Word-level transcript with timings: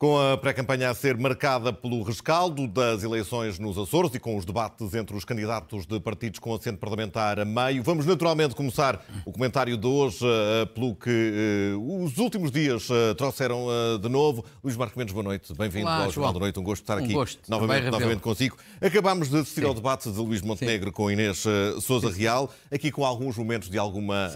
Com 0.00 0.18
a 0.18 0.34
pré-campanha 0.34 0.88
a 0.88 0.94
ser 0.94 1.18
marcada 1.18 1.74
pelo 1.74 2.02
rescaldo 2.02 2.66
das 2.66 3.02
eleições 3.02 3.58
nos 3.58 3.76
Açores 3.76 4.14
e 4.14 4.18
com 4.18 4.34
os 4.34 4.46
debates 4.46 4.94
entre 4.94 5.14
os 5.14 5.26
candidatos 5.26 5.84
de 5.84 6.00
partidos 6.00 6.38
com 6.38 6.54
assento 6.54 6.78
parlamentar 6.78 7.38
a 7.38 7.44
meio, 7.44 7.82
vamos 7.82 8.06
naturalmente 8.06 8.54
começar 8.54 9.04
o 9.26 9.30
comentário 9.30 9.76
de 9.76 9.86
hoje 9.86 10.24
uh, 10.24 10.66
pelo 10.68 10.94
que 10.94 11.74
uh, 11.76 12.02
os 12.02 12.16
últimos 12.16 12.50
dias 12.50 12.88
uh, 12.88 13.14
trouxeram 13.14 13.66
de 14.00 14.08
novo. 14.08 14.42
Luís 14.64 14.74
Marcos 14.74 14.96
Mendes, 14.96 15.12
boa 15.12 15.22
noite. 15.22 15.52
Bem-vindo 15.52 15.86
ao 15.86 16.10
Jornal 16.10 16.32
da 16.32 16.40
Noite. 16.40 16.58
Um 16.58 16.62
gosto 16.62 16.80
de 16.80 16.84
estar 16.84 16.98
um 16.98 17.04
aqui 17.04 17.12
gosto. 17.12 17.38
novamente, 17.46 17.90
novamente 17.90 18.20
consigo. 18.20 18.56
Acabámos 18.80 19.28
de 19.28 19.36
assistir 19.36 19.60
Sim. 19.60 19.66
ao 19.66 19.74
debate 19.74 20.10
de 20.10 20.18
Luís 20.18 20.40
Montenegro 20.40 20.88
Sim. 20.88 20.94
com 20.94 21.10
Inês 21.10 21.44
Souza 21.82 22.10
Real, 22.10 22.50
aqui 22.72 22.90
com 22.90 23.04
alguns 23.04 23.36
momentos 23.36 23.68
de 23.68 23.76
alguma 23.76 24.32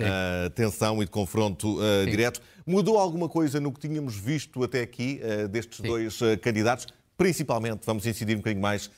tensão 0.55 1.03
e 1.03 1.07
de 1.07 1.11
confronto 1.11 1.79
direto. 2.05 2.43
Mudou 2.67 2.97
alguma 2.99 3.29
coisa 3.29 3.61
no 3.61 3.71
que 3.71 3.79
tínhamos 3.79 4.17
visto 4.17 4.63
até 4.65 4.81
aqui 4.81 5.21
uh, 5.23 5.47
destes 5.49 5.79
Sim. 5.79 5.83
dois 5.83 6.19
uh, 6.23 6.39
candidatos? 6.41 6.87
Principalmente, 7.15 7.85
vamos 7.85 8.07
incidir 8.07 8.35
um 8.35 8.39
bocadinho 8.39 8.63
mais 8.63 8.87
uh, 8.87 8.91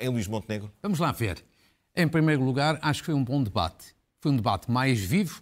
em 0.00 0.08
Luís 0.08 0.26
Montenegro? 0.26 0.68
Vamos 0.82 0.98
lá 0.98 1.12
ver. 1.12 1.44
Em 1.94 2.08
primeiro 2.08 2.42
lugar, 2.42 2.76
acho 2.82 3.02
que 3.02 3.06
foi 3.06 3.14
um 3.14 3.22
bom 3.22 3.40
debate. 3.40 3.94
Foi 4.20 4.32
um 4.32 4.36
debate 4.36 4.68
mais 4.68 4.98
vivo 4.98 5.40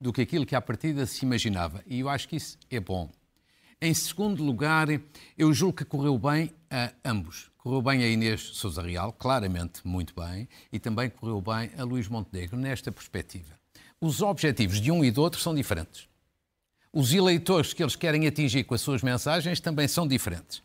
do 0.00 0.12
que 0.12 0.20
aquilo 0.20 0.44
que 0.44 0.56
à 0.56 0.60
partida 0.60 1.06
se 1.06 1.24
imaginava. 1.24 1.80
E 1.86 2.00
eu 2.00 2.08
acho 2.08 2.28
que 2.28 2.34
isso 2.34 2.58
é 2.68 2.80
bom. 2.80 3.08
Em 3.80 3.94
segundo 3.94 4.42
lugar, 4.42 4.88
eu 5.38 5.52
julgo 5.52 5.76
que 5.76 5.84
correu 5.84 6.18
bem 6.18 6.52
a 6.68 6.92
ambos. 7.04 7.52
Correu 7.56 7.80
bem 7.80 8.02
a 8.02 8.08
Inês 8.08 8.40
Souza 8.40 8.82
Real, 8.82 9.12
claramente 9.12 9.86
muito 9.86 10.12
bem, 10.12 10.48
e 10.72 10.78
também 10.80 11.08
correu 11.08 11.40
bem 11.40 11.70
a 11.78 11.84
Luís 11.84 12.08
Montenegro 12.08 12.58
nesta 12.58 12.90
perspectiva. 12.90 13.54
Os 14.00 14.20
objetivos 14.20 14.80
de 14.80 14.90
um 14.90 15.04
e 15.04 15.10
do 15.12 15.22
outro 15.22 15.40
são 15.40 15.54
diferentes 15.54 16.10
os 16.92 17.12
eleitores 17.12 17.72
que 17.72 17.82
eles 17.82 17.96
querem 17.96 18.26
atingir 18.26 18.64
com 18.64 18.74
as 18.74 18.80
suas 18.80 19.02
mensagens 19.02 19.60
também 19.60 19.88
são 19.88 20.06
diferentes, 20.06 20.62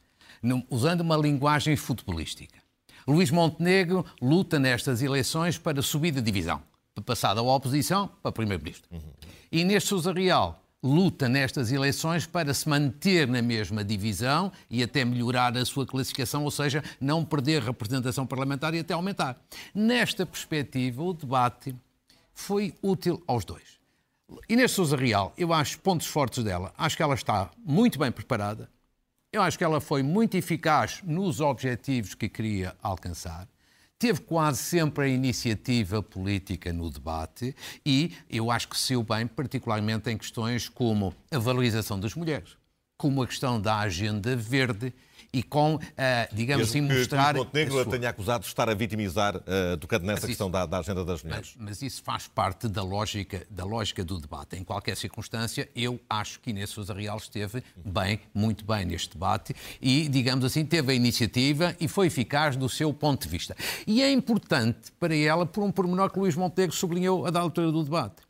usando 0.69 1.01
uma 1.01 1.15
linguagem 1.15 1.75
futebolística. 1.75 2.59
Luís 3.07 3.31
Montenegro 3.31 4.05
luta 4.21 4.59
nestas 4.59 5.01
eleições 5.01 5.57
para 5.57 5.81
subir 5.81 6.11
de 6.11 6.21
divisão, 6.21 6.61
para 6.93 7.03
passar 7.03 7.33
da 7.33 7.41
oposição 7.41 8.09
para 8.21 8.31
primeiro-ministro. 8.31 8.89
Uhum. 8.91 9.01
Inês 9.51 9.85
Sousa 9.85 10.11
Real 10.11 10.61
luta 10.83 11.27
nestas 11.27 11.71
eleições 11.71 12.25
para 12.25 12.53
se 12.53 12.67
manter 12.69 13.27
na 13.27 13.41
mesma 13.41 13.83
divisão 13.83 14.51
e 14.69 14.83
até 14.83 15.03
melhorar 15.03 15.57
a 15.57 15.65
sua 15.65 15.85
classificação, 15.85 16.43
ou 16.43 16.51
seja, 16.51 16.83
não 16.99 17.25
perder 17.25 17.63
representação 17.63 18.27
parlamentar 18.27 18.73
e 18.73 18.79
até 18.79 18.93
aumentar. 18.93 19.39
Nesta 19.73 20.25
perspectiva, 20.25 21.03
o 21.03 21.13
debate 21.13 21.75
foi 22.33 22.73
útil 22.81 23.23
aos 23.25 23.43
dois. 23.43 23.76
Inês 24.49 24.71
Souza 24.71 24.97
Real, 24.97 25.33
eu 25.37 25.53
acho 25.53 25.79
pontos 25.79 26.07
fortes 26.07 26.43
dela. 26.43 26.73
Acho 26.77 26.97
que 26.97 27.03
ela 27.03 27.15
está 27.15 27.49
muito 27.57 27.97
bem 27.97 28.11
preparada. 28.11 28.69
Eu 29.31 29.41
acho 29.41 29.57
que 29.57 29.63
ela 29.63 29.79
foi 29.79 30.03
muito 30.03 30.35
eficaz 30.35 31.01
nos 31.03 31.39
objetivos 31.39 32.13
que 32.13 32.27
queria 32.27 32.75
alcançar. 32.81 33.47
Teve 33.99 34.21
quase 34.21 34.59
sempre 34.59 35.05
a 35.05 35.07
iniciativa 35.07 36.03
política 36.03 36.71
no 36.71 36.89
debate 36.89 37.55
e 37.85 38.13
eu 38.29 38.51
acho 38.51 38.67
que 38.67 38.77
saiu 38.77 39.01
bem, 39.01 39.25
particularmente 39.25 40.09
em 40.09 40.17
questões 40.17 40.69
como 40.69 41.15
a 41.31 41.39
valorização 41.39 41.99
das 41.99 42.13
mulheres, 42.13 42.57
como 42.97 43.23
a 43.23 43.27
questão 43.27 43.59
da 43.59 43.79
agenda 43.79 44.35
verde 44.35 44.93
e 45.33 45.43
com, 45.43 45.75
uh, 45.75 45.79
digamos 46.31 46.73
Mesmo 46.73 46.87
assim, 46.87 46.99
mostrar. 46.99 47.33
Que 47.33 47.39
Montenegro 47.39 47.73
sua... 47.73 47.81
a 47.83 47.85
tenha 47.85 48.09
acusado 48.09 48.41
de 48.41 48.47
estar 48.47 48.69
a 48.69 48.73
vitimizar, 48.73 49.35
uh, 49.37 49.77
tocando 49.79 50.05
nessa 50.05 50.21
mas 50.21 50.25
questão 50.25 50.47
isso, 50.47 50.53
da, 50.53 50.65
da, 50.65 50.79
agenda 50.79 51.03
das 51.05 51.23
mulheres. 51.23 51.53
Mas, 51.57 51.69
mas, 51.69 51.81
isso 51.81 52.03
faz 52.03 52.27
parte 52.27 52.67
da 52.67 52.83
lógica, 52.83 53.45
da 53.49 53.63
lógica 53.63 54.03
do 54.03 54.19
debate. 54.19 54.55
Em 54.55 54.63
qualquer 54.63 54.95
circunstância, 54.95 55.69
eu 55.75 55.99
acho 56.09 56.39
que 56.39 56.49
Inês 56.49 56.69
Sousa 56.69 56.93
Real 56.93 57.17
esteve 57.17 57.63
bem, 57.75 58.19
muito 58.33 58.65
bem 58.65 58.85
neste 58.85 59.13
debate 59.13 59.53
e, 59.81 60.07
digamos 60.07 60.45
assim, 60.45 60.65
teve 60.65 60.91
a 60.91 60.95
iniciativa 60.95 61.75
e 61.79 61.87
foi 61.87 62.07
eficaz 62.07 62.55
do 62.55 62.69
seu 62.69 62.93
ponto 62.93 63.23
de 63.23 63.29
vista. 63.29 63.55
E 63.85 64.01
é 64.01 64.11
importante 64.11 64.91
para 64.99 65.15
ela, 65.15 65.45
por 65.45 65.63
um 65.63 65.71
pormenor 65.71 66.11
que 66.11 66.19
Luís 66.19 66.35
Montenegro 66.35 66.75
sublinhou 66.75 67.25
a 67.25 67.29
da 67.29 67.39
altura 67.39 67.71
do 67.71 67.83
debate 67.83 68.26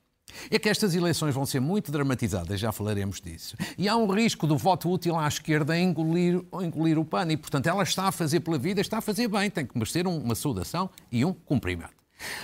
é 0.49 0.59
que 0.59 0.69
estas 0.69 0.95
eleições 0.95 1.33
vão 1.33 1.45
ser 1.45 1.59
muito 1.59 1.91
dramatizadas, 1.91 2.59
já 2.59 2.71
falaremos 2.71 3.21
disso. 3.21 3.55
E 3.77 3.87
há 3.87 3.95
um 3.95 4.07
risco 4.07 4.45
do 4.45 4.57
voto 4.57 4.89
útil 4.91 5.17
à 5.17 5.27
esquerda 5.27 5.77
engolir, 5.77 6.41
engolir 6.61 6.99
o 6.99 7.05
pano. 7.05 7.31
E, 7.31 7.37
portanto, 7.37 7.67
ela 7.67 7.83
está 7.83 8.07
a 8.07 8.11
fazer 8.11 8.41
pela 8.41 8.57
vida, 8.57 8.81
está 8.81 8.97
a 8.97 9.01
fazer 9.01 9.27
bem, 9.27 9.49
tem 9.49 9.65
que 9.65 9.77
merecer 9.77 10.07
uma 10.07 10.35
saudação 10.35 10.89
e 11.11 11.23
um 11.23 11.33
cumprimento. 11.33 11.95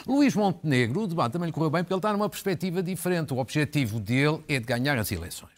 Luís 0.06 0.36
Montenegro, 0.36 1.02
o 1.02 1.08
debate 1.08 1.34
também 1.34 1.48
lhe 1.48 1.54
correu 1.54 1.70
bem 1.70 1.84
porque 1.84 1.94
ele 1.94 2.00
está 2.00 2.14
numa 2.14 2.30
perspectiva 2.30 2.84
diferente. 2.84 3.34
O 3.34 3.38
objetivo 3.38 4.00
dele 4.00 4.44
é 4.48 4.60
de 4.60 4.66
ganhar 4.66 4.98
as 4.98 5.12
eleições. 5.12 5.52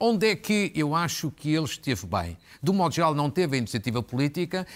Onde 0.00 0.28
é 0.28 0.36
que 0.36 0.72
eu 0.74 0.94
acho 0.94 1.30
que 1.30 1.52
ele 1.52 1.64
esteve 1.64 2.06
bem? 2.06 2.38
Do 2.62 2.72
modo 2.72 2.94
geral, 2.94 3.14
não 3.14 3.28
teve 3.28 3.56
a 3.56 3.58
iniciativa 3.58 4.02
política, 4.02 4.66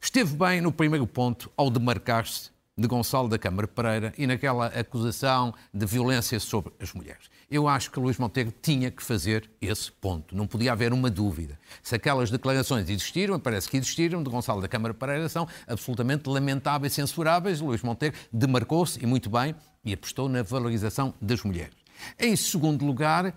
esteve 0.00 0.34
bem 0.36 0.60
no 0.60 0.72
primeiro 0.72 1.06
ponto 1.06 1.50
ao 1.56 1.70
demarcar-se 1.70 2.50
de 2.78 2.86
Gonçalo 2.86 3.28
da 3.28 3.36
Câmara 3.36 3.66
Pereira 3.66 4.14
e 4.16 4.24
naquela 4.24 4.66
acusação 4.66 5.52
de 5.74 5.84
violência 5.84 6.38
sobre 6.38 6.72
as 6.80 6.92
mulheres. 6.92 7.28
Eu 7.50 7.66
acho 7.66 7.90
que 7.90 7.98
Luís 7.98 8.18
Montenegro 8.18 8.54
tinha 8.62 8.88
que 8.88 9.02
fazer 9.02 9.50
esse 9.60 9.90
ponto. 9.90 10.36
Não 10.36 10.46
podia 10.46 10.70
haver 10.70 10.92
uma 10.92 11.10
dúvida. 11.10 11.58
Se 11.82 11.96
aquelas 11.96 12.30
declarações 12.30 12.88
existiram, 12.88 13.40
parece 13.40 13.68
que 13.68 13.76
existiram, 13.76 14.22
de 14.22 14.30
Gonçalo 14.30 14.62
da 14.62 14.68
Câmara 14.68 14.94
Pereira, 14.94 15.28
são 15.28 15.48
absolutamente 15.66 16.28
lamentáveis 16.28 16.92
e 16.92 16.96
censuráveis. 16.96 17.60
Luís 17.60 17.82
Montenegro 17.82 18.20
demarcou-se, 18.32 19.02
e 19.02 19.06
muito 19.06 19.28
bem, 19.28 19.56
e 19.84 19.92
apostou 19.92 20.28
na 20.28 20.42
valorização 20.42 21.12
das 21.20 21.42
mulheres. 21.42 21.74
Em 22.16 22.36
segundo 22.36 22.84
lugar, 22.84 23.34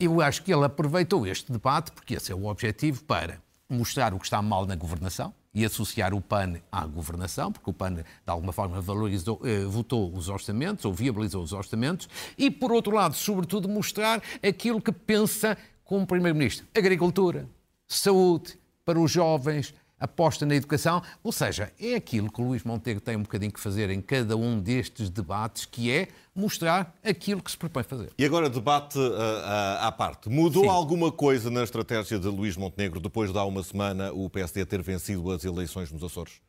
eu 0.00 0.20
acho 0.20 0.42
que 0.42 0.52
ele 0.52 0.64
aproveitou 0.64 1.26
este 1.26 1.52
debate, 1.52 1.92
porque 1.92 2.14
esse 2.14 2.32
é 2.32 2.34
o 2.34 2.46
objetivo, 2.46 3.04
para 3.04 3.38
mostrar 3.68 4.12
o 4.12 4.18
que 4.18 4.24
está 4.24 4.42
mal 4.42 4.66
na 4.66 4.74
governação, 4.74 5.32
e 5.52 5.64
associar 5.64 6.14
o 6.14 6.20
PAN 6.20 6.60
à 6.70 6.86
governação, 6.86 7.50
porque 7.50 7.68
o 7.68 7.72
PAN, 7.72 7.94
de 7.94 8.04
alguma 8.26 8.52
forma, 8.52 8.80
valorizou, 8.80 9.40
eh, 9.44 9.64
votou 9.64 10.14
os 10.14 10.28
orçamentos 10.28 10.84
ou 10.84 10.92
viabilizou 10.92 11.42
os 11.42 11.52
orçamentos, 11.52 12.08
e, 12.38 12.50
por 12.50 12.72
outro 12.72 12.94
lado, 12.94 13.14
sobretudo, 13.14 13.68
mostrar 13.68 14.22
aquilo 14.42 14.80
que 14.80 14.92
pensa 14.92 15.58
como 15.84 16.06
Primeiro-Ministro: 16.06 16.66
agricultura, 16.74 17.48
saúde 17.86 18.58
para 18.84 18.98
os 18.98 19.10
jovens, 19.10 19.74
aposta 20.00 20.46
na 20.46 20.54
educação, 20.54 21.02
ou 21.22 21.30
seja, 21.30 21.70
é 21.78 21.94
aquilo 21.94 22.32
que 22.32 22.40
o 22.40 22.44
Luís 22.44 22.64
Montenegro 22.64 23.02
tem 23.02 23.16
um 23.16 23.22
bocadinho 23.22 23.52
que 23.52 23.60
fazer 23.60 23.90
em 23.90 24.00
cada 24.00 24.36
um 24.36 24.58
destes 24.58 25.10
debates, 25.10 25.66
que 25.66 25.92
é 25.92 26.08
mostrar 26.34 26.96
aquilo 27.04 27.42
que 27.42 27.50
se 27.50 27.58
propõe 27.58 27.82
fazer. 27.82 28.10
E 28.18 28.24
agora, 28.24 28.48
debate 28.48 28.98
uh, 28.98 29.02
uh, 29.02 29.80
à 29.80 29.92
parte. 29.92 30.28
Mudou 30.30 30.64
Sim. 30.64 30.70
alguma 30.70 31.12
coisa 31.12 31.50
na 31.50 31.62
estratégia 31.62 32.18
de 32.18 32.28
Luís 32.28 32.56
Montenegro 32.56 32.98
depois 32.98 33.30
de 33.30 33.38
há 33.38 33.44
uma 33.44 33.62
semana 33.62 34.10
o 34.12 34.30
PSD 34.30 34.64
ter 34.64 34.82
vencido 34.82 35.30
as 35.30 35.44
eleições 35.44 35.92
nos 35.92 36.02
Açores? 36.02 36.40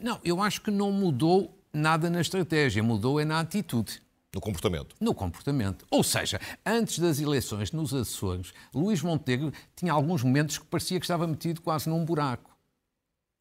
Não, 0.00 0.20
eu 0.24 0.42
acho 0.42 0.60
que 0.60 0.70
não 0.70 0.92
mudou 0.92 1.56
nada 1.72 2.10
na 2.10 2.20
estratégia, 2.20 2.82
mudou 2.82 3.18
é 3.20 3.24
na 3.24 3.40
atitude. 3.40 4.02
No 4.34 4.40
comportamento. 4.40 4.94
No 5.00 5.14
comportamento. 5.14 5.86
Ou 5.90 6.02
seja, 6.04 6.38
antes 6.64 6.98
das 6.98 7.18
eleições 7.18 7.72
nos 7.72 7.94
Açores, 7.94 8.52
Luís 8.74 9.00
Montenegro 9.02 9.52
tinha 9.74 9.92
alguns 9.92 10.22
momentos 10.22 10.58
que 10.58 10.66
parecia 10.66 11.00
que 11.00 11.04
estava 11.04 11.26
metido 11.26 11.62
quase 11.62 11.88
num 11.88 12.04
buraco 12.04 12.47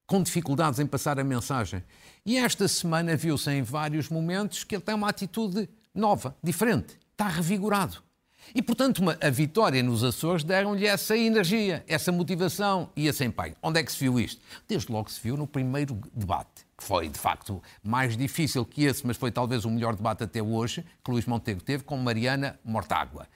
com 0.08 0.24
dificuldades 0.24 0.80
em 0.80 0.88
passar 0.88 1.20
a 1.20 1.24
mensagem. 1.24 1.84
E 2.26 2.38
esta 2.38 2.68
semana 2.68 3.16
viu-se 3.16 3.52
em 3.52 3.62
vários 3.62 4.10
momentos 4.10 4.64
que 4.64 4.76
ele 4.76 4.82
tem 4.82 4.96
uma 4.96 5.10
atitude 5.10 5.70
nova, 5.94 6.36
diferente, 6.42 6.98
está 7.12 7.28
revigorado. 7.28 8.02
E, 8.56 8.62
portanto, 8.62 9.00
uma, 9.00 9.18
a 9.22 9.30
vitória 9.30 9.84
nos 9.84 10.06
Açores 10.06 10.44
deram-lhe 10.44 10.86
essa 10.86 11.18
energia, 11.18 11.84
essa 11.86 12.12
motivação 12.12 12.90
e 12.96 13.08
esse 13.08 13.26
empenho. 13.26 13.56
Onde 13.62 13.82
é 13.82 13.84
que 13.84 13.92
se 13.92 14.00
viu 14.00 14.18
isto? 14.18 14.42
Desde 14.66 14.90
logo 14.90 15.12
se 15.12 15.20
viu 15.22 15.36
no 15.36 15.46
primeiro 15.46 16.00
debate, 16.14 16.66
que 16.78 16.84
foi, 16.84 17.10
de 17.10 17.20
facto, 17.20 17.62
mais 17.84 18.16
difícil 18.16 18.64
que 18.64 18.86
esse, 18.86 19.06
mas 19.06 19.18
foi 19.18 19.32
talvez 19.32 19.66
o 19.66 19.70
melhor 19.70 19.96
debate 19.96 20.24
até 20.24 20.42
hoje, 20.42 20.86
que 21.04 21.12
Luís 21.12 21.26
Montego 21.26 21.62
teve 21.62 21.84
com 21.84 21.98
Mariana 21.98 22.58
Mortágua. 22.64 23.28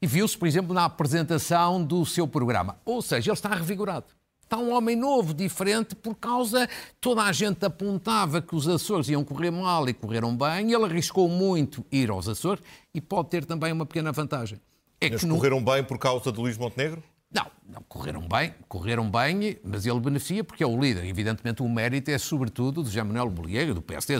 E 0.00 0.06
viu-se, 0.06 0.36
por 0.38 0.48
exemplo, 0.48 0.74
na 0.74 0.86
apresentação 0.86 1.84
do 1.84 2.06
seu 2.06 2.26
programa. 2.26 2.78
Ou 2.84 3.02
seja, 3.02 3.30
ele 3.30 3.34
está 3.34 3.50
revigorado. 3.50 4.06
Está 4.46 4.58
um 4.58 4.72
homem 4.72 4.94
novo, 4.94 5.34
diferente, 5.34 5.96
por 5.96 6.14
causa. 6.14 6.68
Toda 7.00 7.24
a 7.24 7.32
gente 7.32 7.66
apontava 7.66 8.40
que 8.40 8.54
os 8.54 8.68
Açores 8.68 9.08
iam 9.08 9.24
correr 9.24 9.50
mal 9.50 9.88
e 9.88 9.92
correram 9.92 10.36
bem. 10.36 10.72
Ele 10.72 10.84
arriscou 10.84 11.28
muito 11.28 11.84
ir 11.90 12.10
aos 12.10 12.28
Açores 12.28 12.62
e 12.94 13.00
pode 13.00 13.28
ter 13.28 13.44
também 13.44 13.72
uma 13.72 13.84
pequena 13.84 14.12
vantagem. 14.12 14.60
É 15.00 15.10
Mas 15.10 15.22
que 15.22 15.28
correram 15.28 15.60
bem 15.62 15.82
por 15.82 15.98
causa 15.98 16.30
de 16.30 16.38
Luís 16.38 16.56
Montenegro? 16.56 17.02
Não, 17.34 17.46
não, 17.68 17.82
correram 17.88 18.20
bem, 18.20 18.54
correram 18.68 19.10
bem, 19.10 19.58
mas 19.64 19.84
ele 19.84 19.98
beneficia 19.98 20.44
porque 20.44 20.62
é 20.62 20.66
o 20.66 20.80
líder. 20.80 21.04
Evidentemente, 21.06 21.60
o 21.60 21.68
mérito 21.68 22.12
é 22.12 22.16
sobretudo 22.16 22.84
de 22.84 22.90
Jean 22.90 23.04
Manuel 23.04 23.28
Bolieiro, 23.28 23.74
do 23.74 23.82
PSD, 23.82 24.14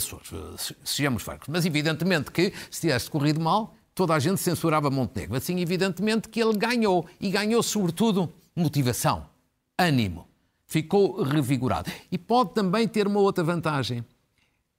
sejamos 0.83 1.23
francos. 1.23 1.47
Mas 1.49 1.65
evidentemente 1.65 2.33
que, 2.33 2.53
se 2.69 2.81
tivesse 2.81 3.09
corrido 3.09 3.41
mal, 3.41 3.77
toda 3.95 4.13
a 4.13 4.19
gente 4.19 4.41
censurava 4.41 4.91
Montenegro. 4.91 5.37
Assim, 5.37 5.61
evidentemente 5.61 6.29
que 6.29 6.43
ele 6.43 6.59
ganhou, 6.59 7.07
e 7.21 7.31
ganhou 7.31 7.63
sobretudo 7.63 8.29
motivação, 8.57 9.25
ânimo. 9.79 10.27
Ficou 10.67 11.23
revigorado. 11.23 11.91
E 12.11 12.19
pode 12.19 12.55
também 12.55 12.89
ter 12.89 13.07
uma 13.07 13.21
outra 13.21 13.45
vantagem. 13.45 14.05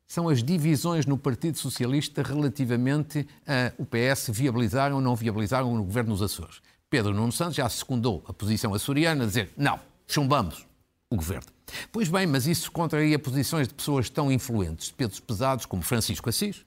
São 0.05 0.29
as 0.29 0.43
divisões 0.43 1.05
no 1.05 1.17
Partido 1.17 1.57
Socialista 1.57 2.21
relativamente 2.21 3.27
a 3.45 3.73
o 3.77 3.85
PS 3.85 4.29
viabilizar 4.29 4.93
ou 4.93 5.01
não 5.01 5.15
viabilizar 5.15 5.65
o 5.65 5.83
governo 5.83 6.11
dos 6.11 6.21
Açores. 6.21 6.61
Pedro 6.89 7.13
Nuno 7.13 7.31
Santos 7.31 7.55
já 7.55 7.67
secundou 7.67 8.23
a 8.27 8.33
posição 8.33 8.73
açoriana, 8.73 9.25
a 9.25 9.27
dizer 9.27 9.51
não, 9.57 9.79
chumbamos 10.07 10.65
o 11.09 11.15
governo. 11.15 11.47
Pois 11.91 12.07
bem, 12.07 12.25
mas 12.25 12.47
isso 12.47 12.71
contraria 12.71 13.19
posições 13.19 13.67
de 13.67 13.73
pessoas 13.73 14.09
tão 14.09 14.31
influentes, 14.31 14.87
de 14.87 14.93
pesos 14.93 15.19
pesados 15.19 15.65
como 15.65 15.81
Francisco 15.81 16.29
Assis, 16.29 16.65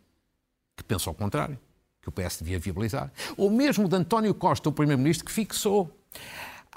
que 0.77 0.85
pensam 0.85 1.11
ao 1.11 1.15
contrário, 1.15 1.59
que 2.03 2.09
o 2.09 2.13
PS 2.13 2.39
devia 2.41 2.59
viabilizar, 2.59 3.11
ou 3.37 3.51
mesmo 3.51 3.89
de 3.89 3.97
António 3.97 4.35
Costa, 4.35 4.69
o 4.69 4.73
Primeiro-Ministro, 4.73 5.25
que 5.25 5.33
fixou 5.33 5.91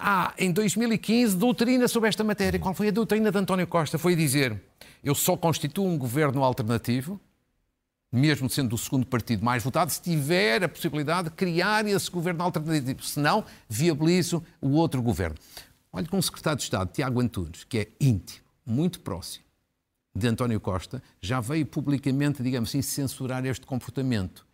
há, 0.04 0.34
em 0.38 0.52
2015, 0.52 1.38
doutrina 1.38 1.88
sobre 1.88 2.10
esta 2.10 2.24
matéria. 2.24 2.60
Qual 2.60 2.74
foi 2.74 2.90
a 2.90 2.92
doutrina 2.92 3.32
de 3.32 3.38
António 3.38 3.66
Costa? 3.66 3.98
Foi 3.98 4.16
dizer: 4.16 4.62
eu 5.04 5.16
só 5.16 5.38
constituo 5.38 5.88
um 5.88 5.98
governo 5.98 6.44
alternativo 6.44 7.20
mesmo 8.14 8.48
sendo 8.48 8.76
o 8.76 8.78
segundo 8.78 9.08
partido 9.08 9.44
mais 9.44 9.64
votado, 9.64 9.92
se 9.92 10.00
tiver 10.00 10.64
a 10.64 10.70
possibilidade 10.70 11.30
de 11.30 11.36
criar 11.36 11.88
esse 11.88 12.12
governo 12.12 12.44
alternativo. 12.44 13.02
Se 13.02 13.20
não, 13.20 13.44
viabilizo 13.68 14.44
o 14.62 14.74
outro 14.74 15.02
governo. 15.02 15.36
Olha 15.92 16.08
com 16.08 16.20
o 16.20 16.24
secretário 16.24 16.58
de 16.58 16.64
Estado, 16.64 16.92
Tiago 16.94 17.20
Antunes, 17.20 17.64
que 17.64 17.80
é 17.80 17.88
íntimo, 18.00 18.46
muito 18.64 19.00
próximo 19.00 19.44
de 20.16 20.28
António 20.28 20.60
Costa, 20.60 21.02
já 21.20 21.40
veio 21.40 21.66
publicamente, 21.66 22.44
digamos 22.44 22.70
assim, 22.70 22.84
censurar 22.84 23.44
este 23.48 23.66
comportamento. 23.66 24.46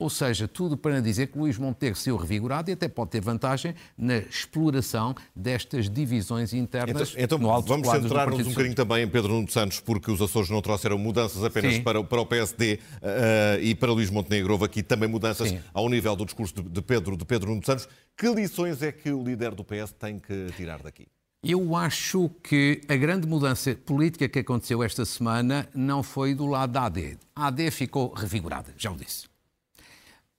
Ou 0.00 0.08
seja, 0.08 0.48
tudo 0.48 0.78
para 0.78 0.98
dizer 1.02 1.26
que 1.26 1.38
Luís 1.38 1.58
Montenegro 1.58 1.98
saiu 1.98 2.16
revigorado 2.16 2.70
e 2.70 2.72
até 2.72 2.88
pode 2.88 3.10
ter 3.10 3.20
vantagem 3.20 3.74
na 3.98 4.16
exploração 4.16 5.14
destas 5.36 5.90
divisões 5.90 6.54
internas 6.54 7.14
então, 7.18 7.38
então 7.38 7.62
vamos 7.62 7.86
centrar-nos 7.86 8.46
um 8.46 8.50
bocadinho 8.50 8.74
também 8.74 9.04
em 9.04 9.08
Pedro 9.08 9.34
Nuno 9.34 9.50
Santos, 9.50 9.78
porque 9.78 10.10
os 10.10 10.22
Açores 10.22 10.48
não 10.48 10.62
trouxeram 10.62 10.96
mudanças 10.96 11.44
apenas 11.44 11.78
para, 11.80 12.02
para 12.02 12.20
o 12.20 12.24
PSD 12.24 12.74
uh, 12.74 12.78
eh, 13.02 13.58
e 13.60 13.74
para 13.74 13.92
Luís 13.92 14.08
Montenegro. 14.08 14.54
Houve 14.54 14.64
aqui 14.64 14.82
também 14.82 15.06
mudanças 15.06 15.50
Sim. 15.50 15.60
ao 15.74 15.86
nível 15.90 16.16
do 16.16 16.24
discurso 16.24 16.54
de, 16.54 16.62
de, 16.62 16.80
Pedro, 16.80 17.14
de 17.14 17.26
Pedro 17.26 17.50
Nuno 17.50 17.64
Santos. 17.64 17.86
Que 18.16 18.28
lições 18.32 18.82
é 18.82 18.90
que 18.90 19.10
o 19.10 19.22
líder 19.22 19.54
do 19.54 19.62
PS 19.62 19.92
tem 19.98 20.18
que 20.18 20.46
tirar 20.56 20.82
daqui? 20.82 21.06
Eu 21.42 21.74
acho 21.76 22.30
que 22.42 22.80
a 22.88 22.96
grande 22.96 23.26
mudança 23.26 23.74
política 23.74 24.28
que 24.28 24.38
aconteceu 24.38 24.82
esta 24.82 25.04
semana 25.04 25.68
não 25.74 26.02
foi 26.02 26.34
do 26.34 26.46
lado 26.46 26.72
da 26.72 26.84
AD. 26.84 27.18
A 27.34 27.46
AD 27.48 27.70
ficou 27.70 28.14
revigorada, 28.14 28.74
já 28.78 28.90
o 28.90 28.96
disse. 28.96 29.29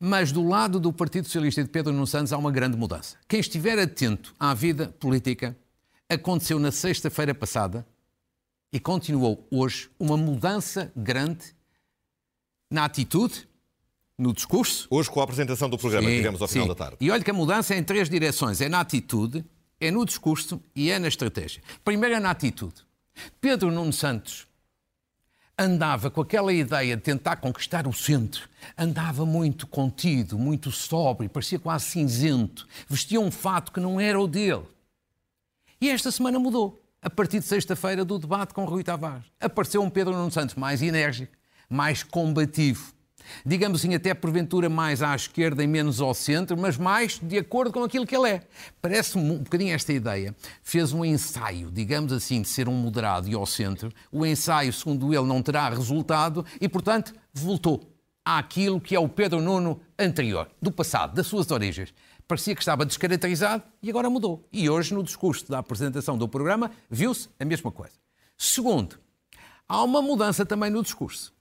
Mas 0.04 0.32
do 0.32 0.44
lado 0.44 0.80
do 0.80 0.92
Partido 0.92 1.26
Socialista 1.26 1.62
e 1.62 1.64
de 1.64 1.70
Pedro 1.70 1.94
Nuno 1.94 2.08
Santos 2.08 2.34
há 2.34 2.38
uma 2.38 2.52
grande 2.52 2.76
mudança. 2.76 3.18
Quem 3.28 3.40
estiver 3.40 3.78
atento 3.78 4.34
à 4.40 4.52
vida 4.52 4.88
política, 5.00 5.56
aconteceu 6.10 6.58
na 6.58 6.72
sexta-feira 6.72 7.36
passada 7.36 7.86
e 8.74 8.80
continuou 8.80 9.48
hoje 9.52 9.92
uma 10.00 10.18
mudança 10.18 10.92
grande 10.96 11.56
na 12.68 12.84
atitude, 12.84 13.48
no 14.18 14.34
discurso. 14.34 14.88
Hoje, 14.90 15.08
com 15.08 15.22
a 15.22 15.24
apresentação 15.24 15.70
do 15.70 15.78
programa 15.78 16.08
sim, 16.08 16.14
que 16.14 16.18
tivemos 16.18 16.42
ao 16.42 16.48
final 16.48 16.68
da 16.68 16.76
tarde. 16.76 16.98
E 17.00 17.12
olha 17.12 17.24
que 17.24 17.30
a 17.30 17.34
mudança 17.34 17.76
é 17.76 17.78
em 17.78 17.84
três 17.84 18.10
direções: 18.10 18.60
é 18.60 18.68
na 18.68 18.80
atitude, 18.80 19.46
é 19.80 19.92
no 19.92 20.04
discurso 20.04 20.60
e 20.76 20.90
é 20.90 20.98
na 20.98 21.10
estratégia. 21.10 21.62
Primeiro 21.86 22.16
é 22.16 22.20
na 22.20 22.32
atitude. 22.32 22.82
Pedro 23.40 23.72
Nuno 23.72 23.94
Santos 23.94 24.48
andava 25.62 26.10
com 26.10 26.22
aquela 26.22 26.52
ideia 26.52 26.96
de 26.96 27.02
tentar 27.02 27.38
conquistar 27.38 27.88
o 27.88 27.94
centro, 27.94 28.50
andava 28.78 29.26
muito 29.26 29.68
contido, 29.68 30.38
muito 30.38 30.72
sóbrio, 30.72 31.30
parecia 31.30 31.60
quase 31.60 31.86
cinzento, 31.86 32.68
vestia 32.88 33.20
um 33.20 33.32
fato 33.32 33.72
que 33.72 33.80
não 33.80 34.00
era 34.00 34.20
o 34.20 34.28
dele. 34.28 34.64
E 35.80 35.90
esta 35.90 36.12
semana 36.12 36.40
mudou. 36.40 36.80
A 37.04 37.10
partir 37.10 37.40
de 37.40 37.46
sexta-feira 37.46 38.06
do 38.06 38.20
debate 38.20 38.54
com 38.54 38.64
Rui 38.64 38.84
Tavares, 38.84 39.26
apareceu 39.40 39.82
um 39.82 39.90
Pedro 39.90 40.14
Nuno 40.14 40.32
Santos 40.32 40.54
mais 40.54 40.84
enérgico, 40.84 41.34
mais 41.68 42.04
combativo, 42.04 42.94
digamos 43.46 43.82
assim, 43.82 43.94
até 43.94 44.14
porventura 44.14 44.70
mais 44.70 45.02
à 45.02 45.16
esquerda 45.16 45.64
e 45.64 45.68
menos 45.68 46.02
ao 46.02 46.14
centro, 46.14 46.58
mas 46.58 46.78
mais 46.78 47.20
de 47.20 47.38
acordo 47.38 47.72
com 47.72 47.84
aquilo 47.84 48.06
que 48.06 48.16
ele 48.16 48.30
é. 48.30 48.48
Parece-me 48.82 49.32
um 49.32 49.38
bocadinho 49.40 49.74
esta 49.74 49.94
ideia. 49.94 50.36
Fez 50.62 50.94
um 50.94 51.04
ensaio, 51.04 51.72
digamos 51.72 52.14
assim, 52.14 52.42
de 52.42 52.48
ser 52.48 52.68
um 52.68 52.74
moderado 52.74 53.28
e 53.28 53.34
ao 53.34 53.46
centro. 53.46 53.92
O 54.12 54.26
ensaio, 54.26 54.72
segundo 54.74 55.14
ele, 55.14 55.26
não 55.26 55.42
terá 55.42 55.70
resultado 55.70 56.46
e, 56.60 56.68
portanto, 56.68 57.14
voltou 57.34 57.92
àquilo 58.24 58.80
que 58.80 58.96
é 58.96 59.00
o 59.00 59.10
Pedro 59.10 59.42
Nuno 59.42 59.82
anterior, 59.98 60.50
do 60.62 60.72
passado, 60.72 61.16
das 61.16 61.28
suas 61.28 61.50
origens. 61.52 61.94
Parecia 62.28 62.56
que 62.56 62.62
estava 62.62 62.86
descaracterizado 62.86 63.64
e 63.84 63.90
agora 63.90 64.10
mudou. 64.10 64.48
E 64.54 64.70
hoje, 64.70 64.94
no 64.94 65.04
discurso 65.04 65.50
da 65.50 65.60
apresentação 65.60 66.18
do 66.18 66.28
programa, 66.28 66.72
viu-se 66.90 67.28
a 67.40 67.44
mesma 67.44 67.72
coisa. 67.72 67.94
Segundo, 68.38 68.98
há 69.68 69.84
uma 69.84 70.02
mudança 70.02 70.46
também 70.46 70.70
no 70.72 70.82
discurso. 70.82 71.34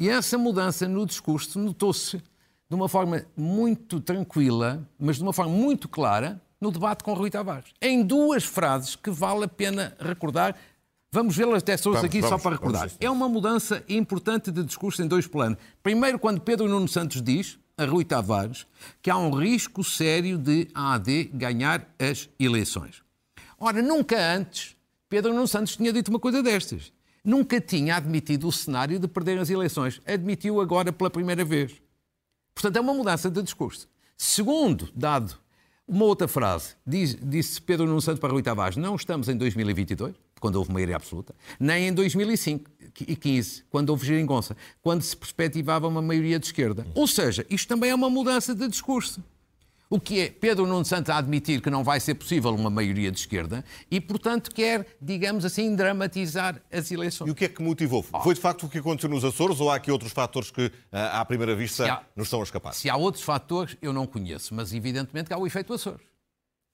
E 0.00 0.08
essa 0.08 0.38
mudança 0.38 0.88
no 0.88 1.04
discurso 1.04 1.58
notou-se 1.58 2.16
de 2.16 2.74
uma 2.74 2.88
forma 2.88 3.26
muito 3.36 4.00
tranquila, 4.00 4.88
mas 4.98 5.16
de 5.16 5.22
uma 5.22 5.32
forma 5.32 5.52
muito 5.52 5.90
clara, 5.90 6.40
no 6.58 6.70
debate 6.70 7.04
com 7.04 7.12
Rui 7.12 7.28
Tavares. 7.28 7.74
Em 7.82 8.02
duas 8.02 8.44
frases 8.44 8.96
que 8.96 9.10
vale 9.10 9.44
a 9.44 9.48
pena 9.48 9.94
recordar. 10.00 10.56
Vamos 11.12 11.36
vê-las 11.36 11.62
até 11.62 11.76
todas 11.76 12.02
aqui 12.02 12.22
vamos, 12.22 12.34
só 12.34 12.42
para 12.42 12.56
recordar. 12.56 12.88
Vamos, 12.88 12.96
é 12.98 13.10
uma 13.10 13.28
mudança 13.28 13.84
importante 13.90 14.50
de 14.50 14.62
discurso 14.62 15.02
em 15.02 15.06
dois 15.06 15.26
planos. 15.26 15.58
Primeiro, 15.82 16.18
quando 16.18 16.40
Pedro 16.40 16.66
Nuno 16.66 16.88
Santos 16.88 17.20
diz 17.20 17.58
a 17.76 17.84
Rui 17.84 18.04
Tavares 18.04 18.66
que 19.02 19.10
há 19.10 19.18
um 19.18 19.30
risco 19.30 19.84
sério 19.84 20.38
de 20.38 20.66
a 20.74 20.94
AD 20.94 21.24
ganhar 21.34 21.86
as 21.98 22.26
eleições. 22.38 23.02
Ora, 23.58 23.82
nunca 23.82 24.16
antes 24.18 24.76
Pedro 25.10 25.34
Nuno 25.34 25.48
Santos 25.48 25.76
tinha 25.76 25.92
dito 25.92 26.08
uma 26.08 26.20
coisa 26.20 26.42
destas 26.42 26.90
nunca 27.24 27.60
tinha 27.60 27.96
admitido 27.96 28.48
o 28.48 28.52
cenário 28.52 28.98
de 28.98 29.08
perder 29.08 29.38
as 29.38 29.50
eleições. 29.50 30.00
Admitiu 30.06 30.60
agora 30.60 30.92
pela 30.92 31.10
primeira 31.10 31.44
vez. 31.44 31.72
Portanto, 32.54 32.76
é 32.76 32.80
uma 32.80 32.94
mudança 32.94 33.30
de 33.30 33.42
discurso. 33.42 33.88
Segundo 34.16 34.88
dado, 34.94 35.38
uma 35.86 36.04
outra 36.04 36.28
frase, 36.28 36.76
diz, 36.86 37.16
disse 37.20 37.60
Pedro 37.60 37.86
Nuno 37.86 38.00
Santos 38.00 38.20
para 38.20 38.32
Rui 38.32 38.42
Tavares, 38.42 38.76
não 38.76 38.94
estamos 38.94 39.28
em 39.28 39.36
2022, 39.36 40.14
quando 40.38 40.56
houve 40.56 40.72
maioria 40.72 40.96
absoluta, 40.96 41.34
nem 41.58 41.88
em 41.88 41.92
2005 41.92 42.70
e 43.00 43.16
15, 43.16 43.64
quando 43.68 43.90
houve 43.90 44.06
geringonça, 44.06 44.56
quando 44.82 45.02
se 45.02 45.16
perspectivava 45.16 45.88
uma 45.88 46.00
maioria 46.00 46.38
de 46.38 46.46
esquerda. 46.46 46.86
Ou 46.94 47.06
seja, 47.06 47.44
isto 47.50 47.66
também 47.66 47.90
é 47.90 47.94
uma 47.94 48.08
mudança 48.08 48.54
de 48.54 48.68
discurso. 48.68 49.22
O 49.92 49.98
que 49.98 50.20
é 50.20 50.30
Pedro 50.30 50.68
Nuno 50.68 50.84
Santos 50.84 51.10
a 51.10 51.16
admitir 51.16 51.60
que 51.60 51.68
não 51.68 51.82
vai 51.82 51.98
ser 51.98 52.14
possível 52.14 52.54
uma 52.54 52.70
maioria 52.70 53.10
de 53.10 53.18
esquerda 53.18 53.64
e, 53.90 54.00
portanto, 54.00 54.54
quer, 54.54 54.86
digamos 55.02 55.44
assim, 55.44 55.74
dramatizar 55.74 56.62
as 56.70 56.92
eleições. 56.92 57.26
E 57.26 57.32
o 57.32 57.34
que 57.34 57.46
é 57.46 57.48
que 57.48 57.60
motivou? 57.60 58.06
Oh. 58.12 58.20
Foi 58.20 58.32
de 58.32 58.40
facto 58.40 58.66
o 58.66 58.68
que 58.68 58.78
aconteceu 58.78 59.10
nos 59.10 59.24
Açores 59.24 59.58
ou 59.58 59.68
há 59.68 59.74
aqui 59.74 59.90
outros 59.90 60.12
fatores 60.12 60.52
que, 60.52 60.70
ah, 60.92 61.20
à 61.20 61.24
primeira 61.24 61.56
vista, 61.56 61.92
há, 61.92 62.02
nos 62.14 62.28
estão 62.28 62.38
a 62.38 62.44
escapar? 62.44 62.72
Se 62.72 62.88
há 62.88 62.94
outros 62.94 63.24
fatores, 63.24 63.76
eu 63.82 63.92
não 63.92 64.06
conheço, 64.06 64.54
mas 64.54 64.72
evidentemente 64.72 65.26
que 65.26 65.34
há 65.34 65.38
o 65.38 65.44
efeito 65.44 65.74
Açores. 65.74 66.06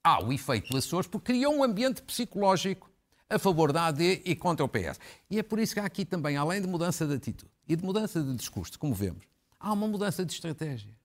Há 0.03 0.23
o 0.23 0.31
efeito 0.31 0.77
Açores 0.77 1.07
porque 1.07 1.33
criou 1.33 1.55
um 1.55 1.63
ambiente 1.63 2.03
psicológico 2.03 2.87
a 3.27 3.39
favor 3.39 3.73
da 3.73 3.87
AD 3.87 4.21
e 4.25 4.35
contra 4.35 4.63
o 4.63 4.69
PS. 4.69 4.99
E 5.27 5.39
é 5.39 5.43
por 5.43 5.57
isso 5.57 5.73
que 5.73 5.79
há 5.79 5.85
aqui 5.85 6.05
também, 6.05 6.37
além 6.37 6.61
de 6.61 6.67
mudança 6.67 7.07
de 7.07 7.15
atitude 7.15 7.51
e 7.67 7.75
de 7.75 7.83
mudança 7.83 8.21
de 8.21 8.35
discurso, 8.35 8.77
como 8.77 8.93
vemos, 8.93 9.25
há 9.59 9.73
uma 9.73 9.87
mudança 9.87 10.23
de 10.23 10.31
estratégia. 10.31 10.96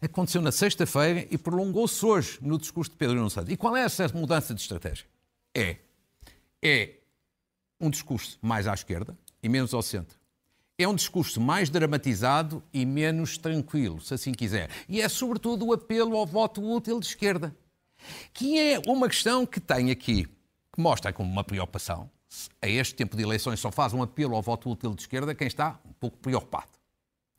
Aconteceu 0.00 0.42
na 0.42 0.52
sexta-feira 0.52 1.26
e 1.30 1.38
prolongou-se 1.38 2.04
hoje 2.04 2.38
no 2.42 2.58
discurso 2.58 2.90
de 2.90 2.96
Pedro 2.96 3.16
Nuno 3.16 3.30
Santos. 3.30 3.52
E 3.52 3.56
qual 3.56 3.76
é 3.76 3.82
essa 3.82 4.06
mudança 4.08 4.54
de 4.54 4.60
estratégia? 4.60 5.06
É, 5.54 5.76
é 6.62 6.94
um 7.80 7.90
discurso 7.90 8.38
mais 8.42 8.66
à 8.66 8.74
esquerda 8.74 9.16
e 9.42 9.48
menos 9.48 9.72
ao 9.72 9.82
centro. 9.82 10.18
É 10.76 10.88
um 10.88 10.94
discurso 10.94 11.40
mais 11.40 11.70
dramatizado 11.70 12.62
e 12.72 12.84
menos 12.84 13.38
tranquilo, 13.38 14.00
se 14.00 14.12
assim 14.12 14.32
quiser. 14.32 14.68
E 14.88 15.00
é, 15.00 15.08
sobretudo, 15.08 15.66
o 15.66 15.72
apelo 15.72 16.16
ao 16.16 16.26
voto 16.26 16.60
útil 16.62 16.98
de 16.98 17.06
esquerda, 17.06 17.54
que 18.32 18.58
é 18.58 18.80
uma 18.86 19.08
questão 19.08 19.46
que 19.46 19.60
tem 19.60 19.90
aqui, 19.90 20.24
que 20.72 20.80
mostra 20.80 21.12
como 21.12 21.30
uma 21.30 21.44
preocupação. 21.44 22.10
A 22.60 22.68
este 22.68 22.96
tempo 22.96 23.16
de 23.16 23.22
eleições 23.22 23.60
só 23.60 23.70
faz 23.70 23.92
um 23.92 24.02
apelo 24.02 24.34
ao 24.34 24.42
voto 24.42 24.68
útil 24.68 24.92
de 24.94 25.02
esquerda 25.02 25.34
quem 25.34 25.46
está 25.46 25.78
um 25.84 25.92
pouco 25.92 26.18
preocupado. 26.18 26.72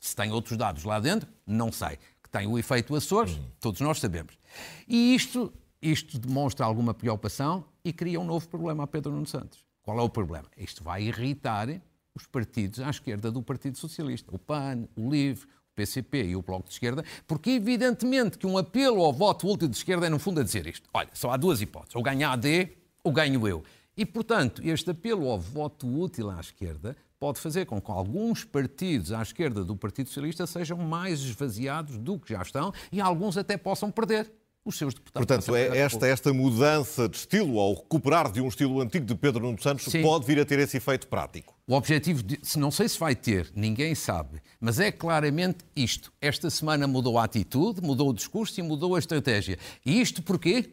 Se 0.00 0.16
tem 0.16 0.32
outros 0.32 0.56
dados 0.56 0.84
lá 0.84 0.98
dentro, 0.98 1.28
não 1.46 1.70
sei 1.70 1.98
tem 2.36 2.46
o 2.46 2.58
efeito 2.58 2.94
Açores, 2.94 3.32
uhum. 3.32 3.44
todos 3.60 3.80
nós 3.80 3.98
sabemos. 3.98 4.38
E 4.86 5.14
isto, 5.14 5.50
isto 5.80 6.18
demonstra 6.18 6.66
alguma 6.66 6.92
preocupação 6.92 7.64
e 7.82 7.92
cria 7.92 8.20
um 8.20 8.24
novo 8.24 8.46
problema 8.46 8.84
a 8.84 8.86
Pedro 8.86 9.12
Nuno 9.12 9.26
Santos. 9.26 9.64
Qual 9.80 9.98
é 9.98 10.02
o 10.02 10.08
problema? 10.08 10.46
Isto 10.56 10.84
vai 10.84 11.04
irritar 11.04 11.68
os 12.14 12.26
partidos 12.26 12.80
à 12.80 12.90
esquerda 12.90 13.30
do 13.30 13.42
Partido 13.42 13.78
Socialista. 13.78 14.34
O 14.34 14.38
PAN, 14.38 14.86
o 14.94 15.10
LIVRE, 15.10 15.44
o 15.44 15.74
PCP 15.74 16.24
e 16.24 16.36
o 16.36 16.42
Bloco 16.42 16.68
de 16.68 16.74
Esquerda, 16.74 17.04
porque 17.26 17.50
evidentemente 17.50 18.36
que 18.36 18.46
um 18.46 18.58
apelo 18.58 19.02
ao 19.02 19.12
voto 19.12 19.48
útil 19.48 19.68
de 19.68 19.76
esquerda 19.76 20.06
é 20.06 20.10
no 20.10 20.18
fundo 20.18 20.40
a 20.40 20.44
dizer 20.44 20.66
isto. 20.66 20.90
Olha, 20.92 21.08
só 21.14 21.30
há 21.30 21.36
duas 21.38 21.62
hipóteses, 21.62 21.96
ou 21.96 22.02
ganha 22.02 22.28
a 22.28 22.32
AD 22.32 22.76
ou 23.02 23.12
ganho 23.12 23.48
eu. 23.48 23.64
E, 23.96 24.04
portanto, 24.04 24.60
este 24.62 24.90
apelo 24.90 25.30
ao 25.30 25.38
voto 25.38 25.86
útil 25.86 26.28
à 26.28 26.38
esquerda 26.38 26.94
pode 27.26 27.40
fazer 27.40 27.66
com 27.66 27.80
que 27.80 27.90
alguns 27.90 28.44
partidos 28.44 29.10
à 29.10 29.20
esquerda 29.20 29.64
do 29.64 29.74
Partido 29.74 30.06
Socialista 30.06 30.46
sejam 30.46 30.78
mais 30.78 31.18
esvaziados 31.22 31.98
do 31.98 32.20
que 32.20 32.32
já 32.32 32.40
estão 32.40 32.72
e 32.92 33.00
alguns 33.00 33.36
até 33.36 33.56
possam 33.56 33.90
perder 33.90 34.30
os 34.64 34.78
seus 34.78 34.94
deputados. 34.94 35.26
Portanto, 35.26 35.56
é 35.56 35.76
esta, 35.76 36.06
esta 36.06 36.32
mudança 36.32 37.08
de 37.08 37.16
estilo, 37.16 37.54
ou 37.54 37.74
recuperar 37.74 38.30
de 38.30 38.40
um 38.40 38.46
estilo 38.46 38.80
antigo 38.80 39.04
de 39.04 39.16
Pedro 39.16 39.42
Nuno 39.42 39.60
Santos, 39.60 39.86
Sim. 39.86 40.02
pode 40.02 40.24
vir 40.24 40.38
a 40.38 40.44
ter 40.44 40.60
esse 40.60 40.76
efeito 40.76 41.08
prático. 41.08 41.58
O 41.66 41.74
objetivo, 41.74 42.22
de, 42.22 42.38
se 42.42 42.60
não 42.60 42.70
sei 42.70 42.88
se 42.88 42.96
vai 42.96 43.16
ter, 43.16 43.50
ninguém 43.56 43.92
sabe, 43.96 44.40
mas 44.60 44.78
é 44.78 44.92
claramente 44.92 45.64
isto. 45.74 46.12
Esta 46.20 46.48
semana 46.48 46.86
mudou 46.86 47.18
a 47.18 47.24
atitude, 47.24 47.80
mudou 47.82 48.10
o 48.10 48.14
discurso 48.14 48.60
e 48.60 48.62
mudou 48.62 48.94
a 48.94 49.00
estratégia. 49.00 49.58
E 49.84 50.00
isto 50.00 50.22
porquê? 50.22 50.70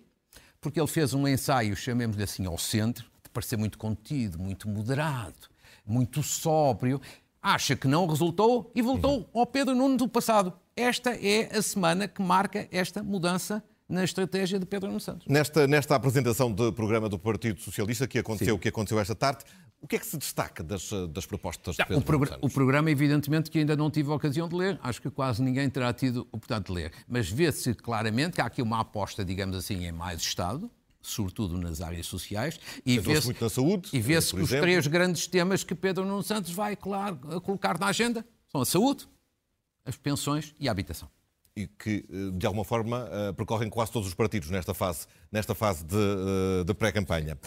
Porque 0.62 0.79
ele 0.79 0.88
fez 0.88 1.15
um 1.15 1.27
ensaio, 1.27 1.75
chamemos-lhe 1.75 2.24
assim, 2.24 2.45
ao 2.45 2.60
centro, 2.60 3.05
de 3.24 3.29
parecer 3.31 3.57
muito 3.57 3.79
contido, 3.79 4.38
muito 4.38 4.69
moderado, 4.69 5.51
muito 5.85 6.23
sóbrio. 6.23 7.01
Acha 7.41 7.75
que 7.75 7.87
não 7.87 8.07
resultou 8.07 8.71
e 8.73 8.81
voltou 8.81 9.19
uhum. 9.19 9.41
ao 9.41 9.45
Pedro 9.45 9.75
Nuno 9.75 9.97
do 9.97 10.07
passado. 10.07 10.53
Esta 10.75 11.11
é 11.11 11.55
a 11.55 11.61
semana 11.61 12.07
que 12.07 12.21
marca 12.21 12.67
esta 12.71 13.03
mudança 13.03 13.63
na 13.87 14.03
estratégia 14.03 14.57
de 14.57 14.65
Pedro 14.65 14.87
Nuno 14.87 14.99
Santos. 14.99 15.27
Nesta, 15.27 15.67
nesta 15.67 15.95
apresentação 15.95 16.51
do 16.51 16.71
programa 16.71 17.09
do 17.09 17.19
Partido 17.19 17.59
Socialista 17.59 18.07
que 18.07 18.17
aconteceu, 18.17 18.57
que 18.57 18.69
aconteceu 18.69 18.99
esta 18.99 19.13
tarde, 19.13 19.43
o 19.83 19.87
que 19.87 19.97
é 19.97 19.99
que 19.99 20.05
se 20.05 20.17
destaca 20.17 20.63
das, 20.63 20.89
das 21.09 21.25
propostas 21.25 21.75
de 21.75 21.85
Pedro 21.85 21.99
o, 21.99 22.01
progr 22.01 22.37
o 22.41 22.49
programa, 22.49 22.89
evidentemente, 22.89 23.51
que 23.51 23.59
ainda 23.59 23.75
não 23.75 23.91
tive 23.91 24.09
a 24.09 24.15
ocasião 24.15 24.47
de 24.47 24.55
ler, 24.55 24.79
acho 24.81 25.01
que 25.01 25.11
quase 25.11 25.43
ninguém 25.43 25.69
terá 25.69 25.91
tido 25.91 26.25
o 26.31 26.37
oportunidade 26.37 26.65
de 26.65 26.71
ler, 26.71 26.93
mas 27.05 27.29
vê-se 27.29 27.73
claramente 27.73 28.35
que 28.35 28.41
há 28.41 28.45
aqui 28.45 28.61
uma 28.61 28.79
aposta, 28.79 29.25
digamos 29.25 29.57
assim, 29.57 29.85
em 29.85 29.91
mais 29.91 30.21
Estado, 30.21 30.71
sobretudo 31.03 31.57
nas 31.57 31.81
áreas 31.81 32.05
sociais, 32.05 32.60
e 32.86 32.98
vê-se 32.98 33.25
muito 33.25 33.43
na 33.43 33.50
saúde, 33.50 33.89
e 33.93 34.00
vê-se 34.00 34.31
que 34.33 34.41
exemplo. 34.41 34.43
os 34.43 34.62
três 34.62 34.88
grandes 34.88 35.27
temas 35.27 35.63
que 35.63 35.75
Pedro 35.75 36.05
Nuno 36.05 36.24
Santos 36.24 36.51
vai, 36.51 36.75
claro, 36.75 37.17
colocar 37.41 37.77
na 37.77 37.88
agenda 37.88 38.25
são 38.51 38.62
a 38.62 38.65
saúde, 38.65 39.07
as 39.86 39.95
pensões 39.95 40.55
e 40.60 40.67
a 40.67 40.72
habitação 40.72 41.10
e 41.55 41.67
que, 41.67 42.05
eh, 42.10 42.38
de 42.38 42.45
alguma 42.45 42.65
forma, 42.65 43.07
eh, 43.12 43.31
percorrem 43.33 43.69
quase 43.69 43.91
todos 43.91 44.07
os 44.07 44.13
partidos 44.13 44.50
nesta 44.50 44.74
fase, 44.74 45.05
nesta 45.31 45.53
fase 45.53 45.83
de, 45.83 45.95
eh, 45.95 46.63
de 46.63 46.74
pré-campanha. 46.74 47.38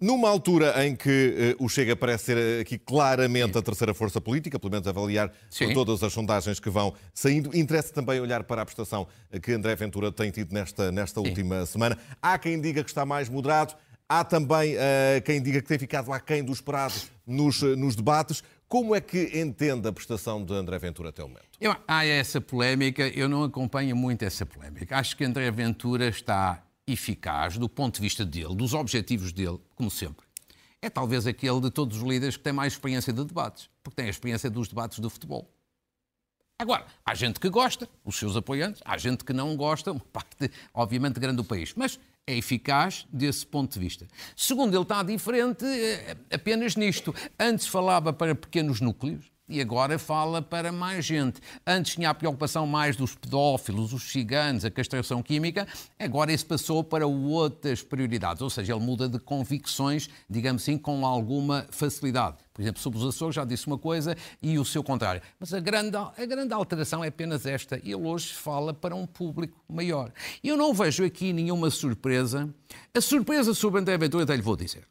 Numa 0.00 0.28
altura 0.28 0.86
em 0.86 0.94
que 0.94 1.56
o 1.58 1.70
Chega 1.70 1.96
parece 1.96 2.24
ser 2.24 2.60
aqui 2.60 2.78
claramente 2.78 3.54
Sim. 3.54 3.58
a 3.58 3.62
terceira 3.62 3.94
força 3.94 4.20
política, 4.20 4.58
pelo 4.58 4.70
menos 4.70 4.86
avaliar 4.86 5.32
por 5.58 5.72
todas 5.72 6.02
as 6.02 6.12
sondagens 6.12 6.60
que 6.60 6.68
vão 6.68 6.92
saindo, 7.14 7.56
interessa 7.56 7.94
também 7.94 8.20
olhar 8.20 8.44
para 8.44 8.60
a 8.60 8.64
prestação 8.66 9.08
que 9.42 9.52
André 9.52 9.74
Ventura 9.74 10.12
tem 10.12 10.30
tido 10.30 10.52
nesta, 10.52 10.92
nesta 10.92 11.18
última 11.18 11.64
semana. 11.64 11.96
Há 12.20 12.38
quem 12.38 12.60
diga 12.60 12.84
que 12.84 12.90
está 12.90 13.06
mais 13.06 13.30
moderado, 13.30 13.74
há 14.06 14.22
também 14.22 14.74
uh, 14.76 15.22
quem 15.24 15.40
diga 15.40 15.62
que 15.62 15.68
tem 15.68 15.78
ficado 15.78 16.12
aquém 16.12 16.44
do 16.44 16.52
esperado 16.52 16.92
nos, 17.26 17.62
nos 17.62 17.96
debates. 17.96 18.42
Como 18.68 18.96
é 18.96 19.00
que 19.00 19.38
entende 19.38 19.86
a 19.86 19.92
prestação 19.92 20.44
de 20.44 20.52
André 20.52 20.76
Ventura 20.78 21.10
até 21.10 21.22
o 21.22 21.28
momento? 21.28 21.46
Eu, 21.60 21.76
há 21.86 22.04
essa 22.04 22.40
polémica, 22.40 23.06
eu 23.08 23.28
não 23.28 23.44
acompanho 23.44 23.94
muito 23.94 24.24
essa 24.24 24.44
polémica. 24.44 24.98
Acho 24.98 25.16
que 25.16 25.24
André 25.24 25.48
Ventura 25.52 26.08
está 26.08 26.64
eficaz 26.84 27.56
do 27.58 27.68
ponto 27.68 27.96
de 27.96 28.00
vista 28.00 28.24
dele, 28.24 28.56
dos 28.56 28.74
objetivos 28.74 29.32
dele, 29.32 29.60
como 29.76 29.88
sempre. 29.88 30.26
É 30.82 30.90
talvez 30.90 31.28
aquele 31.28 31.60
de 31.60 31.70
todos 31.70 31.98
os 31.98 32.02
líderes 32.02 32.36
que 32.36 32.42
tem 32.42 32.52
mais 32.52 32.72
experiência 32.72 33.12
de 33.12 33.24
debates, 33.24 33.70
porque 33.84 33.96
tem 33.96 34.06
a 34.06 34.10
experiência 34.10 34.50
dos 34.50 34.66
debates 34.66 34.98
do 34.98 35.08
futebol. 35.08 35.48
Agora, 36.58 36.86
há 37.04 37.14
gente 37.14 37.38
que 37.38 37.48
gosta, 37.48 37.88
os 38.04 38.16
seus 38.16 38.36
apoiantes, 38.36 38.82
há 38.84 38.98
gente 38.98 39.24
que 39.24 39.32
não 39.32 39.56
gosta, 39.56 39.92
uma 39.92 40.00
parte, 40.12 40.50
obviamente, 40.74 41.20
grande 41.20 41.36
do 41.36 41.44
país. 41.44 41.72
Mas 41.76 42.00
é 42.26 42.36
eficaz 42.36 43.06
desse 43.12 43.46
ponto 43.46 43.72
de 43.72 43.78
vista. 43.78 44.06
Segundo, 44.34 44.74
ele 44.74 44.82
está 44.82 45.02
diferente 45.02 45.64
eh, 45.64 46.16
apenas 46.32 46.74
nisto. 46.74 47.14
Antes 47.38 47.68
falava 47.68 48.12
para 48.12 48.34
pequenos 48.34 48.80
núcleos, 48.80 49.30
e 49.48 49.60
agora 49.60 49.98
fala 49.98 50.42
para 50.42 50.72
mais 50.72 51.04
gente. 51.04 51.40
Antes 51.66 51.94
tinha 51.94 52.10
a 52.10 52.14
preocupação 52.14 52.66
mais 52.66 52.96
dos 52.96 53.14
pedófilos, 53.14 53.92
os 53.92 54.10
ciganos, 54.10 54.64
a 54.64 54.70
castração 54.70 55.22
química, 55.22 55.66
agora 55.98 56.32
isso 56.32 56.46
passou 56.46 56.82
para 56.82 57.06
outras 57.06 57.82
prioridades, 57.82 58.42
ou 58.42 58.50
seja, 58.50 58.74
ele 58.74 58.84
muda 58.84 59.08
de 59.08 59.18
convicções, 59.18 60.08
digamos 60.28 60.62
assim, 60.62 60.76
com 60.76 61.06
alguma 61.06 61.66
facilidade. 61.70 62.38
Por 62.52 62.62
exemplo, 62.62 62.80
sobre 62.80 62.98
os 62.98 63.04
Açores 63.04 63.34
já 63.34 63.44
disse 63.44 63.66
uma 63.66 63.76
coisa 63.76 64.16
e 64.42 64.58
o 64.58 64.64
seu 64.64 64.82
contrário. 64.82 65.20
Mas 65.38 65.52
a 65.52 65.60
grande, 65.60 65.94
a 65.94 66.24
grande 66.24 66.54
alteração 66.54 67.04
é 67.04 67.08
apenas 67.08 67.44
esta. 67.44 67.76
Ele 67.76 67.96
hoje 67.96 68.32
fala 68.32 68.72
para 68.72 68.96
um 68.96 69.06
público 69.06 69.62
maior. 69.68 70.10
Eu 70.42 70.56
não 70.56 70.72
vejo 70.72 71.04
aqui 71.04 71.34
nenhuma 71.34 71.68
surpresa. 71.68 72.48
A 72.94 73.00
surpresa 73.02 73.52
sobre 73.52 73.80
André 73.80 73.98
Ventura 73.98 74.24
até 74.24 74.34
lhe 74.34 74.40
vou 74.40 74.56
dizer. 74.56 74.88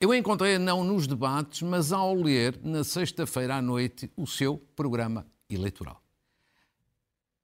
Eu 0.00 0.14
encontrei 0.14 0.58
não 0.58 0.84
nos 0.84 1.08
debates, 1.08 1.62
mas 1.62 1.92
ao 1.92 2.14
ler 2.14 2.56
na 2.62 2.84
sexta-feira 2.84 3.56
à 3.56 3.62
noite 3.62 4.08
o 4.16 4.28
seu 4.28 4.56
programa 4.76 5.26
eleitoral. 5.50 6.00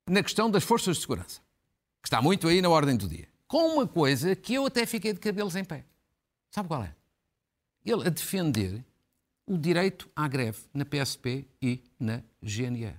Na 0.07 0.23
questão 0.23 0.49
das 0.49 0.63
forças 0.63 0.95
de 0.95 1.01
segurança, 1.01 1.41
que 2.01 2.07
está 2.07 2.21
muito 2.21 2.47
aí 2.47 2.61
na 2.61 2.69
ordem 2.69 2.95
do 2.95 3.09
dia, 3.09 3.27
com 3.45 3.73
uma 3.73 3.85
coisa 3.85 4.33
que 4.37 4.53
eu 4.53 4.65
até 4.65 4.85
fiquei 4.85 5.11
de 5.11 5.19
cabelos 5.19 5.57
em 5.57 5.65
pé. 5.65 5.83
Sabe 6.49 6.69
qual 6.69 6.81
é? 6.81 6.95
Ele 7.83 8.07
a 8.07 8.09
defender 8.09 8.85
o 9.45 9.57
direito 9.57 10.09
à 10.15 10.25
greve 10.25 10.59
na 10.73 10.85
PSP 10.85 11.45
e 11.61 11.83
na 11.99 12.23
GNR. 12.41 12.95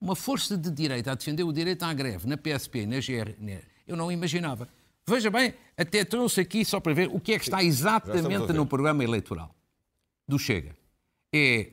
Uma 0.00 0.16
força 0.16 0.58
de 0.58 0.70
direito 0.72 1.08
a 1.08 1.14
defender 1.14 1.44
o 1.44 1.52
direito 1.52 1.84
à 1.84 1.94
greve 1.94 2.26
na 2.26 2.36
PSP 2.36 2.80
e 2.80 2.86
na 2.86 3.00
GNR, 3.00 3.64
eu 3.86 3.94
não 3.94 4.10
imaginava. 4.10 4.68
Veja 5.06 5.30
bem, 5.30 5.54
até 5.76 6.04
trouxe 6.04 6.40
aqui 6.40 6.64
só 6.64 6.78
para 6.78 6.94
ver 6.94 7.08
o 7.12 7.18
que 7.18 7.32
é 7.32 7.38
que 7.38 7.44
está 7.44 7.62
exatamente 7.62 8.52
no 8.52 8.66
programa 8.66 9.02
eleitoral 9.02 9.54
do 10.28 10.38
Chega. 10.38 10.76
É, 11.34 11.72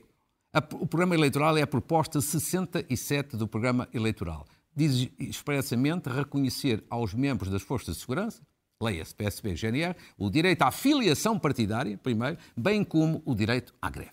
a, 0.51 0.59
o 0.59 0.87
programa 0.87 1.15
eleitoral 1.15 1.57
é 1.57 1.61
a 1.61 1.67
proposta 1.67 2.19
67 2.21 3.37
do 3.37 3.47
programa 3.47 3.87
eleitoral. 3.93 4.45
Diz 4.75 5.09
expressamente 5.19 6.09
reconhecer 6.09 6.83
aos 6.89 7.13
membros 7.13 7.51
das 7.51 7.61
forças 7.61 7.95
de 7.95 8.01
segurança, 8.01 8.41
leia-se 8.81 9.13
PSB 9.13 9.51
e 9.51 9.55
GNR, 9.55 9.95
o 10.17 10.29
direito 10.29 10.61
à 10.63 10.71
filiação 10.71 11.37
partidária, 11.37 11.97
primeiro, 11.97 12.37
bem 12.55 12.83
como 12.83 13.21
o 13.25 13.35
direito 13.35 13.73
à 13.81 13.89
greve. 13.89 14.11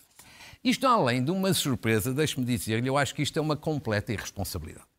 Isto, 0.63 0.87
além 0.87 1.23
de 1.25 1.31
uma 1.31 1.55
surpresa, 1.55 2.13
deixe-me 2.13 2.45
dizer-lhe, 2.45 2.89
eu 2.89 2.99
acho 2.99 3.15
que 3.15 3.23
isto 3.23 3.39
é 3.39 3.43
uma 3.43 3.57
completa 3.57 4.13
irresponsabilidade. 4.13 4.96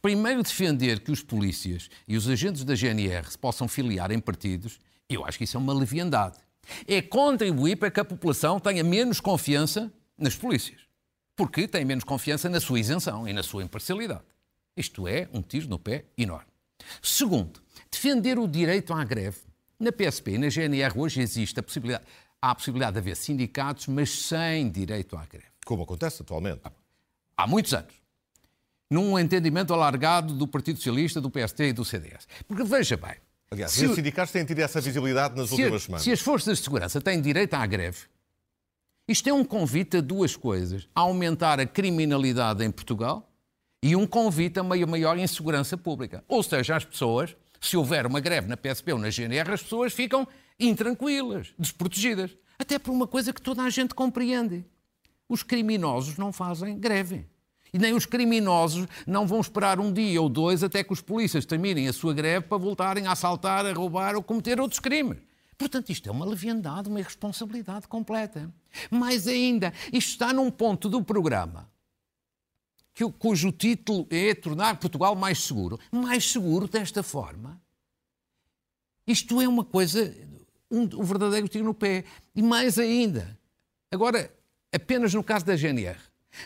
Primeiro, 0.00 0.42
defender 0.42 1.00
que 1.00 1.10
os 1.10 1.22
polícias 1.22 1.88
e 2.06 2.16
os 2.16 2.28
agentes 2.28 2.64
da 2.64 2.74
GNR 2.74 3.30
se 3.30 3.38
possam 3.38 3.66
filiar 3.66 4.10
em 4.10 4.20
partidos, 4.20 4.78
eu 5.08 5.24
acho 5.24 5.38
que 5.38 5.44
isso 5.44 5.56
é 5.56 5.60
uma 5.60 5.74
leviandade. 5.74 6.38
É 6.86 7.02
contribuir 7.02 7.76
para 7.76 7.90
que 7.90 8.00
a 8.00 8.04
população 8.04 8.60
tenha 8.60 8.84
menos 8.84 9.20
confiança 9.20 9.92
nas 10.16 10.36
polícias. 10.36 10.80
Porque 11.34 11.66
tem 11.66 11.84
menos 11.84 12.04
confiança 12.04 12.48
na 12.48 12.60
sua 12.60 12.78
isenção 12.78 13.26
e 13.26 13.32
na 13.32 13.42
sua 13.42 13.62
imparcialidade. 13.62 14.22
Isto 14.76 15.08
é 15.08 15.28
um 15.32 15.42
tiro 15.42 15.68
no 15.68 15.78
pé 15.78 16.04
enorme. 16.16 16.50
Segundo, 17.02 17.60
defender 17.90 18.38
o 18.38 18.46
direito 18.46 18.92
à 18.92 19.04
greve. 19.04 19.38
Na 19.78 19.90
PSP 19.90 20.32
e 20.32 20.38
na 20.38 20.48
GNR 20.48 20.96
hoje 20.96 21.20
existe 21.20 21.58
a 21.58 21.62
possibilidade, 21.62 22.04
há 22.40 22.52
a 22.52 22.54
possibilidade 22.54 22.92
de 22.92 22.98
haver 22.98 23.16
sindicatos, 23.16 23.88
mas 23.88 24.10
sem 24.10 24.70
direito 24.70 25.16
à 25.16 25.26
greve. 25.26 25.46
Como 25.64 25.82
acontece 25.82 26.22
atualmente. 26.22 26.60
Há 27.36 27.46
muitos 27.46 27.74
anos 27.74 28.01
num 28.92 29.18
entendimento 29.18 29.72
alargado 29.72 30.34
do 30.34 30.46
Partido 30.46 30.76
Socialista, 30.76 31.20
do 31.20 31.30
PST 31.30 31.64
e 31.64 31.72
do 31.72 31.84
CDS. 31.84 32.28
Porque 32.46 32.62
veja 32.62 32.96
bem. 32.96 33.14
Aliás, 33.50 33.72
se 33.72 33.86
os 33.86 33.94
sindicatos 33.94 34.32
têm 34.32 34.44
tido 34.44 34.58
essa 34.60 34.80
visibilidade 34.80 35.34
nas 35.34 35.50
últimas 35.50 35.74
a, 35.74 35.78
semanas. 35.80 36.02
Se 36.02 36.12
as 36.12 36.20
forças 36.20 36.58
de 36.58 36.64
segurança 36.64 37.00
têm 37.00 37.20
direito 37.20 37.54
à 37.54 37.66
greve, 37.66 38.00
isto 39.08 39.28
é 39.28 39.32
um 39.32 39.44
convite 39.44 39.96
a 39.96 40.00
duas 40.00 40.36
coisas: 40.36 40.88
a 40.94 41.00
aumentar 41.00 41.58
a 41.58 41.66
criminalidade 41.66 42.64
em 42.64 42.70
Portugal 42.70 43.30
e 43.82 43.96
um 43.96 44.06
convite 44.06 44.60
a 44.60 44.62
maior 44.62 45.18
insegurança 45.18 45.76
pública. 45.76 46.22
Ou 46.28 46.42
seja, 46.42 46.76
as 46.76 46.84
pessoas, 46.84 47.34
se 47.60 47.76
houver 47.76 48.06
uma 48.06 48.20
greve 48.20 48.46
na 48.46 48.56
PSP 48.56 48.92
ou 48.92 48.98
na 48.98 49.10
GNR, 49.10 49.52
as 49.52 49.62
pessoas 49.62 49.92
ficam 49.92 50.28
intranquilas, 50.60 51.52
desprotegidas. 51.58 52.36
Até 52.58 52.78
por 52.78 52.92
uma 52.92 53.06
coisa 53.06 53.32
que 53.32 53.40
toda 53.40 53.62
a 53.62 53.70
gente 53.70 53.94
compreende: 53.94 54.64
os 55.28 55.42
criminosos 55.42 56.16
não 56.18 56.30
fazem 56.30 56.78
greve. 56.78 57.31
E 57.72 57.78
nem 57.78 57.94
os 57.94 58.04
criminosos 58.04 58.86
não 59.06 59.26
vão 59.26 59.40
esperar 59.40 59.80
um 59.80 59.92
dia 59.92 60.20
ou 60.20 60.28
dois 60.28 60.62
até 60.62 60.84
que 60.84 60.92
os 60.92 61.00
polícias 61.00 61.46
terminem 61.46 61.88
a 61.88 61.92
sua 61.92 62.12
greve 62.12 62.46
para 62.46 62.58
voltarem 62.58 63.06
a 63.06 63.12
assaltar, 63.12 63.64
a 63.64 63.72
roubar 63.72 64.14
ou 64.14 64.22
cometer 64.22 64.60
outros 64.60 64.78
crimes. 64.78 65.18
Portanto, 65.56 65.90
isto 65.90 66.08
é 66.08 66.12
uma 66.12 66.26
leviandade, 66.26 66.88
uma 66.88 67.00
irresponsabilidade 67.00 67.88
completa. 67.88 68.52
Mais 68.90 69.26
ainda, 69.26 69.72
isto 69.92 70.10
está 70.10 70.32
num 70.32 70.50
ponto 70.50 70.88
do 70.88 71.02
programa 71.02 71.70
que, 72.94 73.10
cujo 73.12 73.50
título 73.50 74.06
é 74.10 74.34
tornar 74.34 74.78
Portugal 74.78 75.14
mais 75.14 75.42
seguro. 75.42 75.78
Mais 75.90 76.30
seguro 76.30 76.68
desta 76.68 77.02
forma. 77.02 77.60
Isto 79.06 79.40
é 79.40 79.48
uma 79.48 79.64
coisa, 79.64 80.14
um, 80.70 80.82
um 80.82 81.02
verdadeiro 81.02 81.48
tiro 81.48 81.64
no 81.64 81.74
pé. 81.74 82.04
E 82.34 82.42
mais 82.42 82.78
ainda, 82.78 83.38
agora, 83.90 84.32
apenas 84.72 85.14
no 85.14 85.24
caso 85.24 85.44
da 85.44 85.56
GNR, 85.56 85.98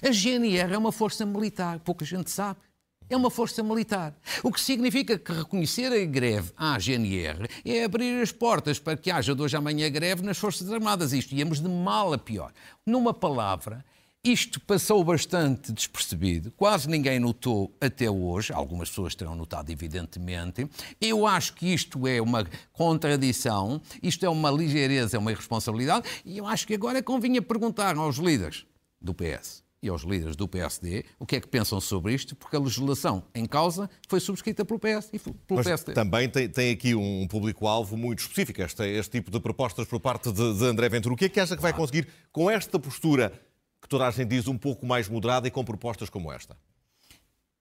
A 0.03 0.11
GNR 0.11 0.75
é 0.75 0.79
uma 0.79 0.93
força 0.93 1.25
militar, 1.25 1.79
pouca 1.81 2.05
gente 2.05 2.31
sabe. 2.31 2.61
É 3.09 3.17
uma 3.17 3.31
força 3.31 3.63
militar. 3.63 4.17
O 4.43 4.51
que 4.51 4.61
significa 4.61 5.17
que 5.17 5.33
reconhecer 5.33 5.93
a 5.93 6.05
greve 6.05 6.51
à 6.57 6.77
GNR 6.77 7.49
é 7.65 7.85
abrir 7.85 8.21
as 8.21 8.33
portas 8.33 8.81
para 8.81 8.97
que 8.97 9.13
haja 9.13 9.33
de 9.33 9.41
hoje 9.41 9.55
à 9.55 9.61
amanhã 9.61 9.89
greve 9.89 10.23
nas 10.23 10.39
Forças 10.39 10.71
Armadas. 10.73 11.13
Isto 11.13 11.35
íamos 11.35 11.61
de 11.61 11.69
mal 11.69 12.13
a 12.13 12.19
pior. 12.19 12.53
Numa 12.85 13.15
palavra, 13.15 13.85
isto 14.25 14.59
passou 14.59 15.05
bastante 15.05 15.71
despercebido, 15.73 16.51
quase 16.51 16.89
ninguém 16.89 17.21
notou 17.21 17.73
até 17.81 18.11
hoje, 18.11 18.53
algumas 18.53 18.89
pessoas 18.89 19.15
terão 19.15 19.37
notado, 19.37 19.71
evidentemente. 19.71 20.69
Eu 21.01 21.29
acho 21.29 21.55
que 21.55 21.73
isto 21.73 22.09
é 22.09 22.21
uma 22.21 22.45
contradição, 22.73 23.81
isto 24.03 24.27
é 24.27 24.29
uma 24.29 24.51
ligeireza, 24.51 25.17
é 25.17 25.21
uma 25.21 25.31
irresponsabilidade, 25.31 26.09
e 26.25 26.39
eu 26.39 26.47
acho 26.47 26.67
que 26.67 26.75
agora 26.75 27.01
convinha 27.05 27.41
perguntar 27.41 27.97
aos 27.97 28.17
líderes 28.17 28.67
do 29.01 29.15
PS 29.15 29.66
e 29.87 29.89
aos 29.89 30.03
líderes 30.03 30.37
do 30.37 30.47
PSD 30.47 31.05
o 31.19 31.25
que 31.25 31.37
é 31.37 31.41
que 31.41 31.49
pensam 31.49 31.81
sobre 31.81 32.13
isto, 32.13 32.35
porque 32.37 32.57
a 32.57 32.59
legislação 32.59 33.25
em 33.35 33.47
causa 33.47 33.89
foi 34.09 34.21
subscrita 34.21 34.65
pelo 34.65 34.79
PS 34.79 35.11
e 35.13 35.19
pelo 35.19 35.37
Mas 35.51 35.67
PSD. 35.67 35.93
Também 35.95 36.29
tem, 36.29 36.49
tem 36.49 36.73
aqui 36.73 36.95
um 36.95 37.27
público-alvo 37.29 37.97
muito 37.97 38.21
específico, 38.21 38.61
este, 38.61 38.85
este 38.85 39.13
tipo 39.13 39.31
de 39.31 39.41
propostas 39.41 39.87
por 39.87 40.01
parte 40.01 40.31
de, 40.31 40.59
de 40.59 40.65
André 40.65 40.89
Ventura. 40.89 41.15
O 41.15 41.17
que 41.17 41.27
é 41.27 41.29
que 41.29 41.41
acha 41.41 41.57
que 41.57 41.63
vai 41.63 41.73
conseguir 41.73 42.09
com 42.33 42.51
esta 42.51 42.79
postura 42.79 43.33
que 43.81 43.89
toda 43.89 44.07
a 44.07 44.11
gente 44.11 44.29
diz 44.29 44.49
um 44.49 44.59
pouco 44.59 44.85
mais 44.85 45.09
moderada 45.09 45.47
e 45.47 45.51
com 45.51 45.65
propostas 45.65 46.11
como 46.11 46.33
esta? 46.33 46.57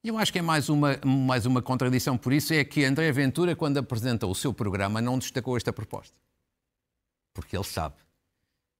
Eu 0.03 0.17
acho 0.17 0.31
que 0.31 0.39
é 0.39 0.41
mais 0.41 0.69
uma, 0.69 0.99
mais 1.03 1.45
uma 1.45 1.61
contradição. 1.61 2.17
Por 2.17 2.31
isso 2.31 2.53
é 2.53 2.63
que 2.63 2.85
André 2.85 3.11
Ventura, 3.11 3.55
quando 3.55 3.77
apresentou 3.77 4.29
o 4.29 4.35
seu 4.35 4.53
programa, 4.53 5.01
não 5.01 5.17
destacou 5.17 5.57
esta 5.57 5.73
proposta. 5.73 6.15
Porque 7.33 7.57
ele 7.57 7.63
sabe 7.63 7.95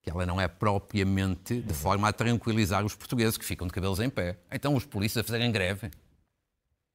que 0.05 0.11
ela 0.11 0.23
não 0.23 0.39
é 0.39 0.47
propriamente 0.47 1.59
de 1.59 1.73
forma 1.73 2.07
a 2.07 2.13
tranquilizar 2.13 2.85
os 2.85 2.93
portugueses 2.93 3.37
que 3.37 3.43
ficam 3.43 3.65
de 3.65 3.73
cabelos 3.73 3.99
em 3.99 4.07
pé. 4.07 4.37
Então 4.51 4.75
os 4.75 4.85
polícias 4.85 5.25
a 5.25 5.27
fazerem 5.27 5.51
greve 5.51 5.89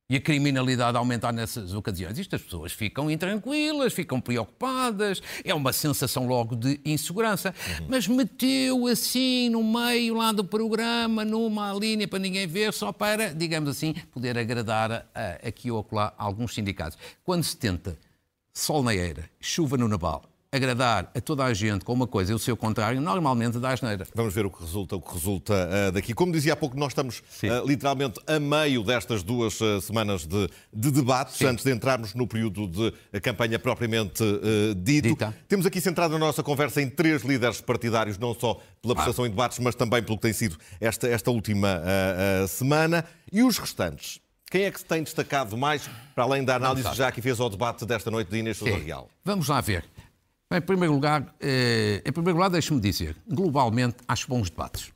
e 0.09 0.15
a 0.15 0.21
criminalidade 0.21 0.97
aumentar 0.97 1.33
nessas 1.33 1.75
ocasiões. 1.75 2.17
Isto 2.19 2.37
as 2.37 2.43
pessoas 2.43 2.73
ficam 2.73 3.11
intranquilas, 3.11 3.93
ficam 3.93 4.21
preocupadas, 4.21 5.21
é 5.45 5.53
uma 5.53 5.73
sensação 5.73 6.29
logo 6.29 6.55
de 6.55 6.81
insegurança. 6.85 7.53
Uhum. 7.81 7.87
Mas 7.89 8.07
meteu 8.07 8.87
assim 8.87 9.49
no 9.49 9.65
meio 9.65 10.15
lá 10.15 10.31
do 10.31 10.45
programa, 10.45 11.25
numa 11.25 11.73
linha 11.73 12.07
para 12.07 12.21
ninguém 12.21 12.47
ver, 12.47 12.73
só 12.73 12.93
para, 12.93 13.35
digamos 13.35 13.69
assim, 13.69 13.93
poder 14.13 14.39
agradar 14.39 14.93
a, 14.93 15.05
a, 15.15 15.49
aqui 15.49 15.69
ou 15.69 15.81
acolá 15.81 16.15
alguns 16.17 16.55
sindicatos. 16.55 16.97
Quando 17.25 17.43
se 17.43 17.57
tenta 17.57 17.99
sol 18.55 18.85
na 18.85 18.95
eira, 18.95 19.29
chuva 19.41 19.77
no 19.77 19.89
naval, 19.89 20.30
agradar 20.53 21.11
a 21.15 21.21
toda 21.21 21.45
a 21.45 21.55
gente 21.55 21.85
com 21.85 21.93
uma 21.93 22.09
coisa 22.09 22.33
e 22.33 22.35
o 22.35 22.39
seu 22.39 22.57
contrário, 22.57 23.01
normalmente 23.01 23.59
dá 23.59 23.71
asneira. 23.71 24.07
Vamos 24.15 24.35
ver 24.35 24.45
o 24.45 24.51
que 24.51 24.61
resulta, 24.61 24.97
o 24.97 25.01
que 25.01 25.15
resulta 25.15 25.55
uh, 25.55 25.93
daqui. 25.93 26.13
Como 26.13 26.33
dizia 26.33 26.55
há 26.55 26.57
pouco, 26.57 26.77
nós 26.77 26.91
estamos 26.91 27.19
uh, 27.19 27.67
literalmente 27.67 28.21
a 28.27 28.41
meio 28.41 28.83
destas 28.83 29.23
duas 29.23 29.61
uh, 29.61 29.81
semanas 29.81 30.27
de, 30.27 30.49
de 30.73 30.91
debates, 30.91 31.37
Sim. 31.37 31.47
antes 31.47 31.65
de 31.65 31.73
entrarmos 31.73 32.15
no 32.15 32.27
período 32.27 32.67
de 32.67 33.21
campanha 33.21 33.59
propriamente 33.59 34.25
dito. 34.77 35.09
Dita. 35.11 35.37
Temos 35.49 35.67
aqui 35.67 35.81
centrado 35.81 36.17
a 36.17 36.19
nossa 36.19 36.43
conversa 36.43 36.83
em 36.83 36.89
três 36.89 37.23
líderes 37.23 37.61
partidários, 37.61 38.19
não 38.19 38.35
só 38.35 38.61
pela 38.83 38.95
prestação 38.95 39.25
ah. 39.25 39.29
em 39.29 39.31
debates, 39.31 39.59
mas 39.61 39.75
também 39.75 40.03
pelo 40.03 40.17
que 40.17 40.23
tem 40.23 40.33
sido 40.33 40.57
esta, 40.81 41.07
esta 41.07 41.31
última 41.31 41.81
semana. 42.49 43.05
E 43.33 43.43
os 43.43 43.59
restantes? 43.59 44.21
Quem 44.51 44.65
é 44.65 44.71
que 44.71 44.81
se 44.81 44.85
tem 44.85 45.03
destacado 45.03 45.57
mais, 45.57 45.89
para 46.15 46.25
além 46.25 46.45
da 46.45 46.57
análise 46.57 46.89
que 46.89 46.97
já 46.97 47.07
aqui 47.07 47.23
fez 47.23 47.39
ao 47.39 47.49
debate 47.49 47.87
desta 47.87 48.11
noite 48.11 48.29
de 48.31 48.39
Inês 48.39 48.57
Sousa 48.57 48.77
Real? 48.77 49.09
Vamos 49.25 49.49
lá 49.49 49.61
ver. 49.61 49.85
Em 50.53 50.61
primeiro 50.61 50.93
lugar, 50.93 51.33
eh, 51.39 52.03
em 52.05 52.11
primeiro 52.11 52.37
lugar 52.37 52.51
deixe-me 52.51 52.81
dizer, 52.81 53.17
globalmente, 53.29 53.99
acho 54.09 54.27
bons 54.27 54.51
debates. 54.51 54.91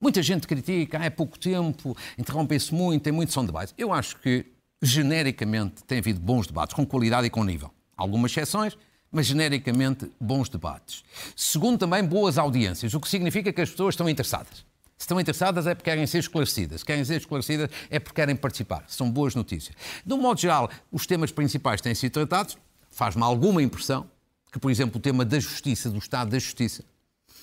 Muita 0.00 0.22
gente 0.22 0.46
critica, 0.46 0.98
ah, 0.98 1.04
é 1.04 1.10
pouco 1.10 1.38
tempo, 1.38 1.94
interrompem-se 2.16 2.72
muito, 2.72 3.02
tem 3.02 3.12
muito 3.12 3.30
som 3.30 3.44
de. 3.44 3.52
Eu 3.76 3.92
acho 3.92 4.16
que, 4.16 4.46
genericamente, 4.80 5.84
tem 5.84 5.98
havido 5.98 6.18
bons 6.18 6.46
debates, 6.46 6.74
com 6.74 6.86
qualidade 6.86 7.26
e 7.26 7.30
com 7.30 7.44
nível. 7.44 7.70
Algumas 7.98 8.30
exceções, 8.30 8.78
mas 9.12 9.26
genericamente 9.26 10.10
bons 10.18 10.48
debates. 10.48 11.04
Segundo, 11.36 11.78
também 11.78 12.02
boas 12.02 12.38
audiências, 12.38 12.94
o 12.94 13.00
que 13.00 13.10
significa 13.10 13.52
que 13.52 13.60
as 13.60 13.68
pessoas 13.68 13.92
estão 13.92 14.08
interessadas. 14.08 14.64
Se 14.96 15.02
estão 15.02 15.20
interessadas 15.20 15.66
é 15.66 15.74
porque 15.74 15.90
querem 15.90 16.06
ser 16.06 16.20
esclarecidas. 16.20 16.80
Se 16.80 16.86
querem 16.86 17.04
ser 17.04 17.16
esclarecidas 17.16 17.68
é 17.90 17.98
porque 17.98 18.16
querem 18.16 18.34
participar. 18.34 18.84
São 18.88 19.10
boas 19.10 19.34
notícias. 19.34 19.76
De 20.04 20.14
um 20.14 20.18
modo 20.18 20.40
geral, 20.40 20.70
os 20.90 21.06
temas 21.06 21.30
principais 21.30 21.82
têm 21.82 21.94
sido 21.94 22.12
tratados. 22.12 22.56
Faz-me 22.90 23.22
alguma 23.22 23.62
impressão 23.62 24.08
que, 24.52 24.58
por 24.58 24.70
exemplo, 24.70 24.98
o 24.98 25.00
tema 25.00 25.24
da 25.24 25.38
justiça, 25.38 25.90
do 25.90 25.98
Estado 25.98 26.30
da 26.30 26.38
Justiça, 26.38 26.84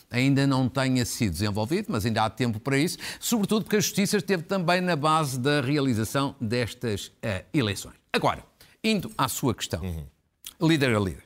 ainda 0.09 0.45
não 0.45 0.69
tenha 0.69 1.05
sido 1.05 1.33
desenvolvido, 1.33 1.87
mas 1.89 2.05
ainda 2.05 2.23
há 2.23 2.29
tempo 2.29 2.59
para 2.59 2.77
isso, 2.77 2.97
sobretudo 3.19 3.63
porque 3.63 3.77
a 3.77 3.79
Justiça 3.79 4.17
esteve 4.17 4.43
também 4.43 4.81
na 4.81 4.95
base 4.95 5.39
da 5.39 5.61
realização 5.61 6.35
destas 6.39 7.07
uh, 7.07 7.45
eleições. 7.53 7.95
Agora, 8.13 8.43
indo 8.83 9.11
à 9.17 9.27
sua 9.27 9.53
questão, 9.53 9.81
uhum. 9.81 10.05
líder 10.67 10.95
a 10.95 10.99
líder. 10.99 11.23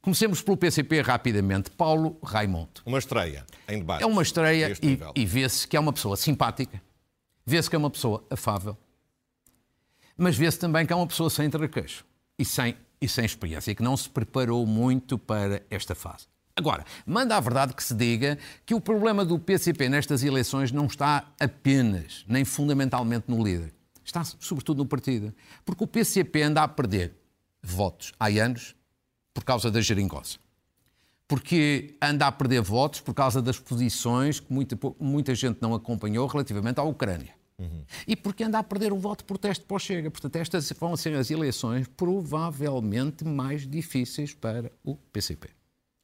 Comecemos 0.00 0.40
pelo 0.40 0.56
PCP 0.56 1.00
rapidamente. 1.00 1.68
Paulo 1.68 2.16
Raimundo. 2.22 2.80
Uma 2.86 2.98
estreia 2.98 3.44
em 3.68 3.78
debate. 3.78 4.04
É 4.04 4.06
uma 4.06 4.22
estreia 4.22 4.72
e, 4.80 5.00
e 5.16 5.26
vê-se 5.26 5.66
que 5.66 5.76
é 5.76 5.80
uma 5.80 5.92
pessoa 5.92 6.16
simpática, 6.16 6.80
vê-se 7.44 7.68
que 7.68 7.74
é 7.74 7.78
uma 7.78 7.90
pessoa 7.90 8.24
afável, 8.30 8.78
mas 10.16 10.36
vê-se 10.36 10.60
também 10.60 10.86
que 10.86 10.92
é 10.92 10.96
uma 10.96 11.06
pessoa 11.08 11.28
sem 11.28 11.50
traquejo 11.50 12.04
e 12.38 12.44
sem 12.44 12.76
e 13.06 13.08
sem 13.08 13.24
experiência, 13.24 13.74
que 13.74 13.82
não 13.82 13.96
se 13.96 14.08
preparou 14.08 14.66
muito 14.66 15.16
para 15.16 15.62
esta 15.70 15.94
fase. 15.94 16.26
Agora, 16.54 16.84
manda 17.06 17.36
a 17.36 17.40
verdade 17.40 17.74
que 17.74 17.82
se 17.82 17.94
diga 17.94 18.38
que 18.64 18.74
o 18.74 18.80
problema 18.80 19.24
do 19.24 19.38
PCP 19.38 19.88
nestas 19.88 20.22
eleições 20.22 20.72
não 20.72 20.86
está 20.86 21.32
apenas, 21.38 22.24
nem 22.26 22.44
fundamentalmente 22.44 23.26
no 23.28 23.42
líder. 23.42 23.72
Está 24.04 24.24
sobretudo 24.24 24.78
no 24.78 24.86
partido. 24.86 25.34
Porque 25.64 25.84
o 25.84 25.86
PCP 25.86 26.42
anda 26.42 26.62
a 26.62 26.68
perder 26.68 27.14
votos 27.62 28.12
há 28.18 28.26
anos 28.26 28.74
por 29.34 29.44
causa 29.44 29.70
da 29.70 29.80
geringonça. 29.80 30.38
Porque 31.28 31.96
anda 32.00 32.26
a 32.26 32.32
perder 32.32 32.62
votos 32.62 33.00
por 33.00 33.12
causa 33.12 33.42
das 33.42 33.58
posições 33.58 34.40
que 34.40 34.52
muita, 34.52 34.78
muita 34.98 35.34
gente 35.34 35.58
não 35.60 35.74
acompanhou 35.74 36.26
relativamente 36.26 36.78
à 36.78 36.84
Ucrânia. 36.84 37.34
Uhum. 37.58 37.84
E 38.06 38.14
porque 38.14 38.44
anda 38.44 38.58
a 38.58 38.62
perder 38.62 38.92
o 38.92 38.98
voto 38.98 39.24
por 39.24 39.38
teste 39.38 39.64
para 39.64 39.76
o 39.76 39.78
Chega. 39.78 40.10
Portanto, 40.10 40.36
estas 40.36 40.70
vão 40.72 40.96
ser 40.96 41.14
as 41.14 41.30
eleições 41.30 41.88
provavelmente 41.96 43.24
mais 43.24 43.66
difíceis 43.66 44.34
para 44.34 44.70
o 44.84 44.94
PCP. 44.94 45.48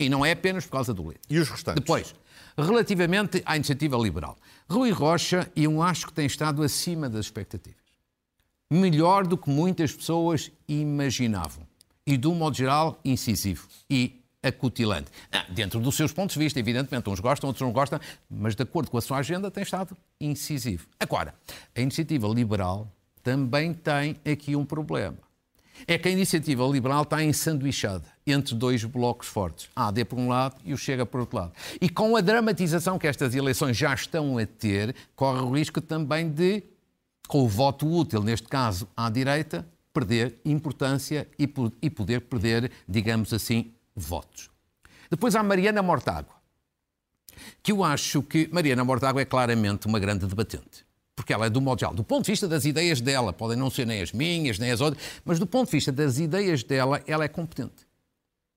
E 0.00 0.08
não 0.08 0.24
é 0.24 0.32
apenas 0.32 0.64
por 0.64 0.72
causa 0.72 0.94
do 0.94 1.02
líder. 1.02 1.20
E 1.28 1.38
os 1.38 1.48
restantes? 1.48 1.80
Depois, 1.80 2.14
relativamente 2.56 3.42
à 3.44 3.56
iniciativa 3.56 3.96
liberal. 3.96 4.36
Rui 4.68 4.90
Rocha, 4.90 5.50
eu 5.54 5.82
acho 5.82 6.06
que 6.06 6.12
tem 6.12 6.26
estado 6.26 6.62
acima 6.62 7.08
das 7.08 7.26
expectativas. 7.26 7.80
Melhor 8.70 9.26
do 9.26 9.36
que 9.36 9.50
muitas 9.50 9.92
pessoas 9.92 10.50
imaginavam. 10.66 11.66
E, 12.06 12.16
de 12.16 12.26
um 12.26 12.34
modo 12.34 12.56
geral, 12.56 12.98
incisivo. 13.04 13.68
E 13.88 14.21
acutilante. 14.42 15.10
Ah, 15.30 15.46
dentro 15.48 15.78
dos 15.80 15.94
seus 15.94 16.12
pontos 16.12 16.34
de 16.34 16.40
vista, 16.40 16.58
evidentemente. 16.58 17.08
Uns 17.08 17.20
gostam, 17.20 17.48
outros 17.48 17.64
não 17.64 17.72
gostam, 17.72 18.00
mas 18.28 18.54
de 18.54 18.62
acordo 18.62 18.90
com 18.90 18.98
a 18.98 19.00
sua 19.00 19.18
agenda 19.18 19.50
tem 19.50 19.62
estado 19.62 19.96
incisivo. 20.20 20.86
Agora, 20.98 21.34
a 21.74 21.80
iniciativa 21.80 22.26
liberal 22.28 22.90
também 23.22 23.72
tem 23.72 24.16
aqui 24.24 24.56
um 24.56 24.64
problema. 24.64 25.18
É 25.86 25.98
que 25.98 26.08
a 26.08 26.10
iniciativa 26.12 26.64
liberal 26.66 27.02
está 27.02 27.22
ensanduichada 27.22 28.04
entre 28.26 28.54
dois 28.54 28.84
blocos 28.84 29.26
fortes. 29.26 29.68
A 29.74 29.88
AD 29.88 30.04
por 30.04 30.18
um 30.18 30.28
lado 30.28 30.56
e 30.64 30.72
o 30.72 30.78
Chega 30.78 31.04
por 31.04 31.20
outro 31.20 31.38
lado. 31.38 31.52
E 31.80 31.88
com 31.88 32.16
a 32.16 32.20
dramatização 32.20 32.98
que 32.98 33.06
estas 33.06 33.34
eleições 33.34 33.76
já 33.76 33.92
estão 33.94 34.38
a 34.38 34.46
ter, 34.46 34.94
corre 35.16 35.40
o 35.40 35.50
risco 35.50 35.80
também 35.80 36.28
de, 36.28 36.62
com 37.26 37.42
o 37.42 37.48
voto 37.48 37.86
útil, 37.86 38.22
neste 38.22 38.46
caso 38.46 38.88
à 38.96 39.10
direita, 39.10 39.66
perder 39.92 40.38
importância 40.44 41.28
e 41.38 41.46
poder 41.90 42.20
perder, 42.20 42.70
digamos 42.88 43.32
assim, 43.32 43.72
votos. 43.94 44.50
Depois 45.10 45.34
há 45.34 45.42
Mariana 45.42 45.82
Mortágua, 45.82 46.34
que 47.62 47.72
eu 47.72 47.84
acho 47.84 48.22
que 48.22 48.48
Mariana 48.52 48.84
Mortágua 48.84 49.22
é 49.22 49.24
claramente 49.24 49.86
uma 49.86 49.98
grande 49.98 50.26
debatente. 50.26 50.84
Porque 51.14 51.32
ela 51.32 51.46
é 51.46 51.50
do 51.50 51.60
modo 51.60 51.78
geral, 51.78 51.94
do 51.94 52.02
ponto 52.02 52.24
de 52.24 52.32
vista 52.32 52.48
das 52.48 52.64
ideias 52.64 53.00
dela, 53.00 53.32
podem 53.32 53.56
não 53.56 53.70
ser 53.70 53.86
nem 53.86 54.00
as 54.00 54.12
minhas, 54.12 54.58
nem 54.58 54.70
as 54.70 54.80
outras, 54.80 55.02
mas 55.24 55.38
do 55.38 55.46
ponto 55.46 55.66
de 55.66 55.72
vista 55.72 55.92
das 55.92 56.18
ideias 56.18 56.62
dela, 56.62 57.02
ela 57.06 57.24
é 57.24 57.28
competente. 57.28 57.86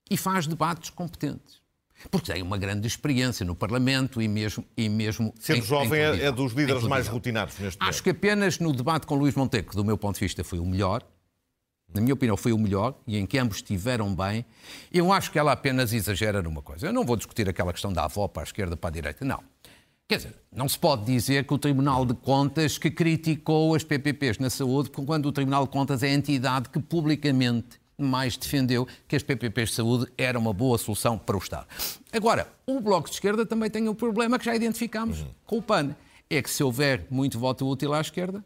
E 0.10 0.15
faz 0.15 0.48
debates 0.48 0.89
competentes. 0.89 1.62
Porque 2.10 2.32
tem 2.32 2.41
uma 2.41 2.58
grande 2.58 2.88
experiência 2.88 3.45
no 3.45 3.56
Parlamento 3.56 4.21
e 4.21 4.28
mesmo. 4.28 4.63
E 4.78 4.88
mesmo 4.88 5.34
Sendo 5.39 5.60
em, 5.60 5.62
jovem, 5.62 6.00
em 6.00 6.04
é, 6.04 6.26
é 6.26 6.32
dos 6.32 6.54
líderes 6.54 6.84
mais 6.84 7.08
rotinados 7.08 7.58
neste 7.58 7.82
Acho 7.82 8.04
que 8.04 8.12
apenas 8.12 8.60
no 8.60 8.74
debate 8.74 9.08
com 9.08 9.15
Luís 9.15 9.36
Monteco, 9.36 9.76
do 9.76 9.84
meu 9.84 9.98
ponto 9.98 10.15
de 10.15 10.21
vista, 10.21 10.43
foi 10.43 10.60
o 10.60 10.65
melhor 10.65 11.04
na 11.95 12.01
minha 12.01 12.13
opinião, 12.13 12.36
foi 12.36 12.51
o 12.51 12.58
melhor 12.58 12.93
e 13.08 13.17
em 13.17 13.25
que 13.25 13.38
ambos 13.38 13.58
estiveram 13.58 14.13
bem. 14.13 14.45
Eu 14.91 15.12
acho 15.12 15.31
que 15.31 15.39
ela 15.39 15.53
apenas 15.53 15.93
exagera 15.93 16.41
numa 16.41 16.62
coisa. 16.62 16.88
Eu 16.88 16.93
não 16.93 17.05
vou 17.05 17.15
discutir 17.15 17.47
aquela 17.49 17.71
questão 17.71 17.91
da 17.91 18.03
avó 18.03 18.27
para 18.27 18.43
a 18.43 18.45
esquerda, 18.45 18.75
para 18.75 18.89
a 18.89 18.93
direita, 18.93 19.23
não. 19.23 19.41
Quer 20.08 20.17
dizer, 20.17 20.36
não 20.51 20.69
se 20.69 20.77
pode 20.77 21.05
dizer 21.05 21.47
que 21.47 21.53
o 21.53 21.58
Tribunal 21.58 22.05
de 22.05 22.13
Contas 22.13 22.77
que 22.77 22.91
criticou 22.91 23.73
as 23.73 23.84
PPPs 23.84 24.38
na 24.38 24.49
saúde, 24.49 24.91
quando 24.91 25.25
o 25.25 25.31
Tribunal 25.31 25.65
de 25.65 25.71
Contas 25.71 26.03
é 26.03 26.08
a 26.08 26.13
entidade 26.13 26.69
que 26.69 26.79
publicamente 26.79 27.79
mais 27.97 28.38
defendeu 28.38 28.88
que 29.08 29.15
as 29.15 29.23
PPPs 29.23 29.69
de 29.69 29.75
saúde 29.75 30.12
era 30.17 30.38
uma 30.38 30.53
boa 30.53 30.77
solução 30.77 31.17
para 31.17 31.36
o 31.36 31.39
Estado. 31.39 31.65
Agora, 32.12 32.47
o 32.67 32.79
Bloco 32.81 33.08
de 33.10 33.15
Esquerda 33.15 33.45
também 33.45 33.69
tem 33.69 33.88
um 33.88 33.95
problema 33.95 34.38
que 34.38 34.45
já 34.45 34.53
identificámos 34.53 35.21
uhum. 35.21 35.27
com 35.45 35.58
o 35.58 35.62
PAN 35.62 35.95
é 36.29 36.41
que 36.41 36.49
se 36.49 36.63
houver 36.63 37.05
muito 37.10 37.39
voto 37.39 37.67
útil 37.67 37.93
à 37.93 38.01
esquerda, 38.01 38.43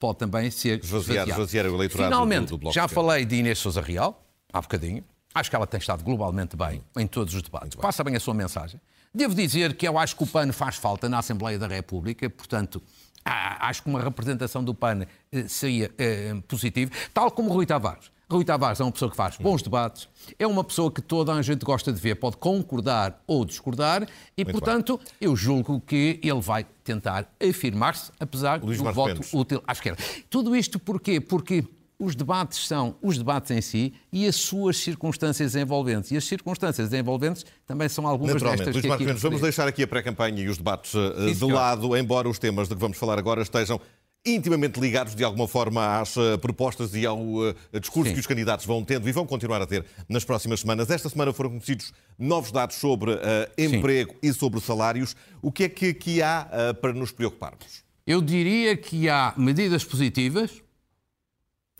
pode 0.00 0.18
também 0.18 0.50
ser 0.50 0.82
esvaziar, 0.82 1.28
esvaziar 1.28 1.66
o 1.66 1.74
eleitorado 1.76 2.10
Finalmente, 2.10 2.48
do, 2.48 2.56
do 2.56 2.72
já 2.72 2.88
falei 2.88 3.24
de 3.26 3.36
Inês 3.36 3.58
Sousa 3.58 3.82
Real, 3.82 4.20
há 4.50 4.60
bocadinho. 4.60 5.04
Acho 5.32 5.48
que 5.48 5.54
ela 5.54 5.66
tem 5.66 5.78
estado 5.78 6.02
globalmente 6.02 6.56
bem 6.56 6.82
em 6.96 7.06
todos 7.06 7.34
os 7.34 7.42
debates. 7.42 7.76
Passa 7.76 8.02
bem 8.02 8.16
a 8.16 8.20
sua 8.20 8.34
mensagem. 8.34 8.80
Devo 9.14 9.34
dizer 9.34 9.76
que 9.76 9.86
eu 9.86 9.98
acho 9.98 10.16
que 10.16 10.24
o 10.24 10.26
PAN 10.26 10.50
faz 10.52 10.76
falta 10.76 11.08
na 11.08 11.18
Assembleia 11.18 11.58
da 11.58 11.66
República, 11.66 12.28
portanto, 12.30 12.82
acho 13.24 13.82
que 13.82 13.88
uma 13.88 14.00
representação 14.02 14.64
do 14.64 14.74
PAN 14.74 15.06
eh, 15.30 15.46
seria 15.46 15.92
eh, 15.98 16.34
positivo, 16.48 16.90
tal 17.12 17.30
como 17.30 17.52
Rui 17.52 17.66
Tavares. 17.66 18.10
Rui 18.30 18.44
Tavares 18.44 18.80
é 18.80 18.84
uma 18.84 18.92
pessoa 18.92 19.10
que 19.10 19.16
faz 19.16 19.36
bons 19.36 19.60
debates, 19.60 20.08
é 20.38 20.46
uma 20.46 20.62
pessoa 20.62 20.90
que 20.90 21.02
toda 21.02 21.32
a 21.32 21.42
gente 21.42 21.64
gosta 21.64 21.92
de 21.92 22.00
ver, 22.00 22.14
pode 22.14 22.36
concordar 22.36 23.22
ou 23.26 23.44
discordar, 23.44 24.06
e, 24.36 24.44
Muito 24.44 24.52
portanto, 24.52 24.98
bem. 24.98 25.06
eu 25.20 25.34
julgo 25.34 25.80
que 25.80 26.20
ele 26.22 26.40
vai 26.40 26.64
tentar 26.84 27.28
afirmar-se, 27.42 28.12
apesar 28.20 28.62
Luís 28.62 28.78
do 28.78 28.84
Marcos 28.84 28.96
voto 28.96 29.14
Mendes. 29.14 29.34
útil 29.34 29.62
à 29.66 29.72
esquerda. 29.72 30.02
Tudo 30.28 30.54
isto 30.54 30.78
porquê? 30.78 31.20
Porque 31.20 31.64
os 32.00 32.14
debates 32.14 32.66
são 32.66 32.96
os 33.02 33.18
debates 33.18 33.50
em 33.50 33.60
si 33.60 33.92
e 34.10 34.26
as 34.26 34.34
suas 34.34 34.78
circunstâncias 34.78 35.54
envolventes. 35.54 36.10
E 36.10 36.16
as 36.16 36.24
circunstâncias 36.24 36.90
envolventes 36.94 37.44
também 37.66 37.90
são 37.90 38.06
algumas 38.06 38.34
Naturalmente. 38.34 38.64
destas 38.64 38.82
Luís 38.82 38.96
que 38.96 39.04
Marcos, 39.04 39.22
vamos 39.22 39.40
deixar 39.42 39.68
aqui 39.68 39.82
a 39.82 39.86
pré-campanha 39.86 40.42
e 40.42 40.48
os 40.48 40.56
debates 40.56 40.94
uh, 40.94 41.34
de 41.34 41.44
lado, 41.44 41.94
embora 41.94 42.26
os 42.26 42.38
temas 42.38 42.68
de 42.68 42.74
que 42.74 42.80
vamos 42.80 42.96
falar 42.96 43.18
agora 43.18 43.42
estejam 43.42 43.78
intimamente 44.24 44.78
ligados 44.78 45.14
de 45.14 45.24
alguma 45.24 45.48
forma 45.48 46.00
às 46.00 46.16
uh, 46.16 46.38
propostas 46.38 46.94
e 46.94 47.06
ao 47.06 47.18
uh, 47.18 47.54
discurso 47.80 48.08
Sim. 48.08 48.14
que 48.14 48.20
os 48.20 48.26
candidatos 48.26 48.66
vão 48.66 48.84
tendo 48.84 49.08
e 49.08 49.12
vão 49.12 49.26
continuar 49.26 49.62
a 49.62 49.66
ter 49.66 49.84
nas 50.08 50.24
próximas 50.24 50.60
semanas. 50.60 50.90
Esta 50.90 51.08
semana 51.08 51.32
foram 51.32 51.50
conhecidos 51.50 51.92
novos 52.18 52.52
dados 52.52 52.76
sobre 52.76 53.12
emprego 53.56 54.12
Sim. 54.12 54.30
e 54.30 54.32
sobre 54.32 54.60
salários. 54.60 55.16
O 55.40 55.50
que 55.50 55.64
é 55.64 55.68
que 55.68 55.88
aqui 55.88 56.22
há 56.22 56.74
para 56.80 56.92
nos 56.92 57.12
preocuparmos? 57.12 57.82
Eu 58.06 58.20
diria 58.20 58.76
que 58.76 59.08
há 59.08 59.32
medidas 59.36 59.84
positivas, 59.84 60.62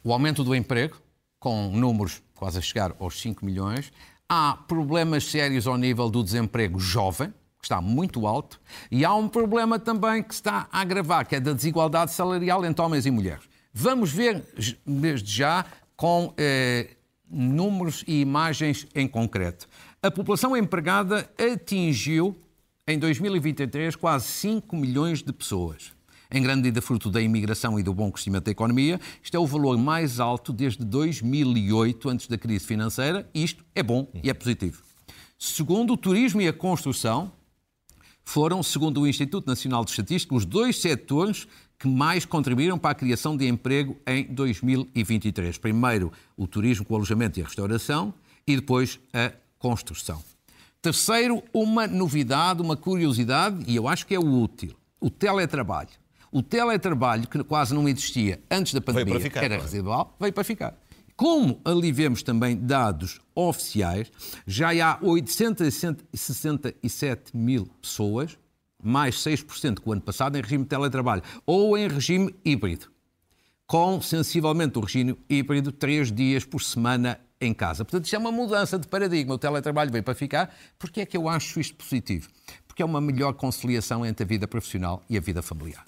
o 0.03 0.12
aumento 0.12 0.42
do 0.42 0.55
emprego, 0.55 0.96
com 1.38 1.70
números 1.70 2.22
quase 2.35 2.59
a 2.59 2.62
chegar 2.62 2.94
aos 2.98 3.20
5 3.20 3.44
milhões. 3.44 3.92
Há 4.29 4.55
problemas 4.68 5.24
sérios 5.24 5.66
ao 5.66 5.76
nível 5.76 6.09
do 6.09 6.22
desemprego 6.22 6.79
jovem, 6.79 7.35
que 7.61 7.66
está 7.66 7.81
muito 7.81 8.27
alto, 8.27 8.61
e 8.90 9.05
há 9.05 9.14
um 9.14 9.29
problema 9.29 9.79
também 9.79 10.23
que 10.23 10.33
está 10.33 10.66
a 10.73 10.81
agravar, 10.81 11.27
que 11.27 11.37
é 11.37 11.40
da 11.40 11.53
desigualdade 11.53 12.12
salarial 12.12 12.64
entre 12.64 12.83
homens 12.83 13.07
e 13.07 13.11
mulheres. 13.11 13.44
Vamos 13.73 14.11
ver 14.11 14.42
desde 14.87 15.31
já 15.31 15.64
com 15.96 16.33
eh, 16.37 16.96
números 17.31 18.03
e 18.07 18.20
imagens 18.20 18.87
em 18.94 19.07
concreto. 19.07 19.68
A 20.03 20.11
população 20.11 20.57
empregada 20.57 21.31
atingiu, 21.38 22.37
em 22.88 22.99
2023, 22.99 23.94
quase 23.94 24.27
5 24.27 24.75
milhões 24.75 25.23
de 25.23 25.33
pessoas 25.33 25.92
em 26.33 26.42
grande 26.42 26.62
medida 26.62 26.81
fruto 26.81 27.11
da 27.11 27.20
imigração 27.20 27.79
e 27.79 27.83
do 27.83 27.92
bom 27.92 28.11
crescimento 28.11 28.44
da 28.44 28.51
economia. 28.53 29.01
Isto 29.23 29.37
é 29.37 29.40
o 29.40 29.46
valor 29.46 29.77
mais 29.77 30.20
alto 30.20 30.53
desde 30.53 30.85
2008, 30.85 32.09
antes 32.09 32.29
da 32.29 32.38
crise 32.38 32.64
financeira, 32.64 33.29
isto 33.35 33.64
é 33.75 33.83
bom 33.83 34.07
e 34.23 34.31
é 34.31 34.35
positivo. 34.35 34.83
Segundo, 35.37 35.94
o 35.94 35.96
turismo 35.96 36.40
e 36.40 36.49
a 36.49 36.53
construção 36.53 37.33
foram, 38.24 38.62
segundo 38.62 39.00
o 39.00 39.06
Instituto 39.06 39.46
Nacional 39.46 39.85
de 39.85 39.90
Estatística, 39.90 40.35
os 40.35 40.44
dois 40.44 40.80
setores 40.80 41.46
que 41.78 41.88
mais 41.88 42.24
contribuíram 42.26 42.78
para 42.78 42.90
a 42.90 42.94
criação 42.94 43.37
de 43.37 43.48
emprego 43.48 43.96
em 44.06 44.24
2023. 44.24 45.56
Primeiro, 45.59 46.12
o 46.37 46.46
turismo 46.46 46.85
com 46.85 46.92
o 46.92 46.96
alojamento 46.96 47.38
e 47.38 47.42
a 47.42 47.46
restauração 47.46 48.12
e 48.46 48.56
depois 48.56 49.00
a 49.12 49.33
construção. 49.59 50.22
Terceiro, 50.83 51.42
uma 51.52 51.87
novidade, 51.87 52.62
uma 52.62 52.76
curiosidade, 52.76 53.64
e 53.66 53.76
eu 53.76 53.88
acho 53.88 54.06
que 54.06 54.14
é 54.14 54.18
útil: 54.18 54.74
o 55.00 55.11
teletrabalho. 55.11 55.90
O 56.33 56.42
teletrabalho, 56.42 57.26
que 57.26 57.42
quase 57.42 57.74
não 57.74 57.88
existia 57.88 58.40
antes 58.50 58.72
da 58.72 58.80
pandemia, 58.80 59.16
era 59.35 59.54
é? 59.56 59.59
residual, 59.59 60.16
veio 60.20 60.33
para 60.33 60.44
ficar. 60.44 60.80
Como 61.20 61.61
ali 61.66 61.92
vemos 61.92 62.22
também 62.22 62.56
dados 62.56 63.20
oficiais, 63.35 64.11
já 64.46 64.70
há 64.83 64.98
867 65.02 67.37
mil 67.37 67.66
pessoas, 67.83 68.38
mais 68.83 69.16
6% 69.16 69.80
que 69.80 69.87
o 69.87 69.92
ano 69.92 70.00
passado, 70.00 70.38
em 70.38 70.40
regime 70.40 70.64
de 70.64 70.70
teletrabalho 70.70 71.22
ou 71.44 71.76
em 71.76 71.88
regime 71.88 72.35
híbrido, 72.42 72.87
com 73.66 74.00
sensivelmente 74.00 74.78
o 74.78 74.80
regime 74.80 75.14
híbrido 75.28 75.70
três 75.70 76.11
dias 76.11 76.46
por 76.46 76.62
semana 76.62 77.20
em 77.38 77.52
casa. 77.52 77.85
Portanto, 77.85 78.06
isto 78.06 78.16
é 78.16 78.18
uma 78.18 78.33
mudança 78.33 78.78
de 78.78 78.88
paradigma. 78.88 79.35
O 79.35 79.38
teletrabalho 79.38 79.92
veio 79.92 80.02
para 80.02 80.14
ficar. 80.14 80.56
Porquê 80.78 81.02
é 81.02 81.06
que 81.06 81.18
eu 81.18 81.28
acho 81.28 81.61
isto 81.61 81.76
positivo? 81.76 82.30
Porque 82.66 82.80
é 82.80 82.85
uma 82.87 82.98
melhor 82.98 83.35
conciliação 83.35 84.06
entre 84.06 84.24
a 84.24 84.26
vida 84.26 84.48
profissional 84.48 85.02
e 85.06 85.18
a 85.18 85.20
vida 85.20 85.42
familiar. 85.42 85.85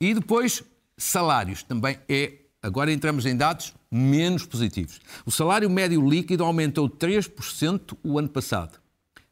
E 0.00 0.12
depois, 0.12 0.64
salários 0.96 1.62
também 1.62 1.96
é. 2.08 2.32
Agora 2.60 2.92
entramos 2.92 3.24
em 3.24 3.36
dados 3.36 3.72
menos 3.90 4.44
positivos. 4.44 5.00
O 5.24 5.30
salário 5.30 5.68
médio 5.70 6.06
líquido 6.06 6.44
aumentou 6.44 6.88
3% 6.88 7.96
o 8.02 8.18
ano 8.18 8.28
passado. 8.28 8.78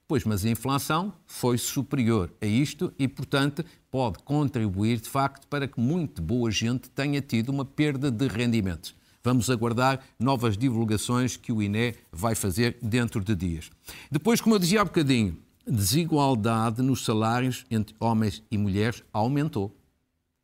Pois, 0.08 0.24
mas 0.24 0.44
a 0.44 0.48
inflação 0.48 1.12
foi 1.26 1.58
superior 1.58 2.32
a 2.40 2.46
isto 2.46 2.92
e, 2.96 3.08
portanto, 3.08 3.64
pode 3.90 4.18
contribuir, 4.20 5.00
de 5.00 5.08
facto, 5.08 5.48
para 5.48 5.66
que 5.66 5.80
muito 5.80 6.22
boa 6.22 6.50
gente 6.50 6.88
tenha 6.90 7.20
tido 7.20 7.48
uma 7.48 7.64
perda 7.64 8.10
de 8.10 8.28
rendimentos. 8.28 8.94
Vamos 9.24 9.50
aguardar 9.50 10.00
novas 10.20 10.56
divulgações 10.56 11.36
que 11.36 11.50
o 11.50 11.60
INE 11.60 11.96
vai 12.12 12.36
fazer 12.36 12.78
dentro 12.80 13.24
de 13.24 13.34
dias. 13.34 13.68
Depois, 14.08 14.40
como 14.40 14.54
eu 14.54 14.60
dizia 14.60 14.80
há 14.80 14.84
bocadinho, 14.84 15.36
desigualdade 15.66 16.80
nos 16.80 17.04
salários 17.04 17.66
entre 17.68 17.96
homens 17.98 18.40
e 18.48 18.56
mulheres 18.56 19.02
aumentou 19.12 19.76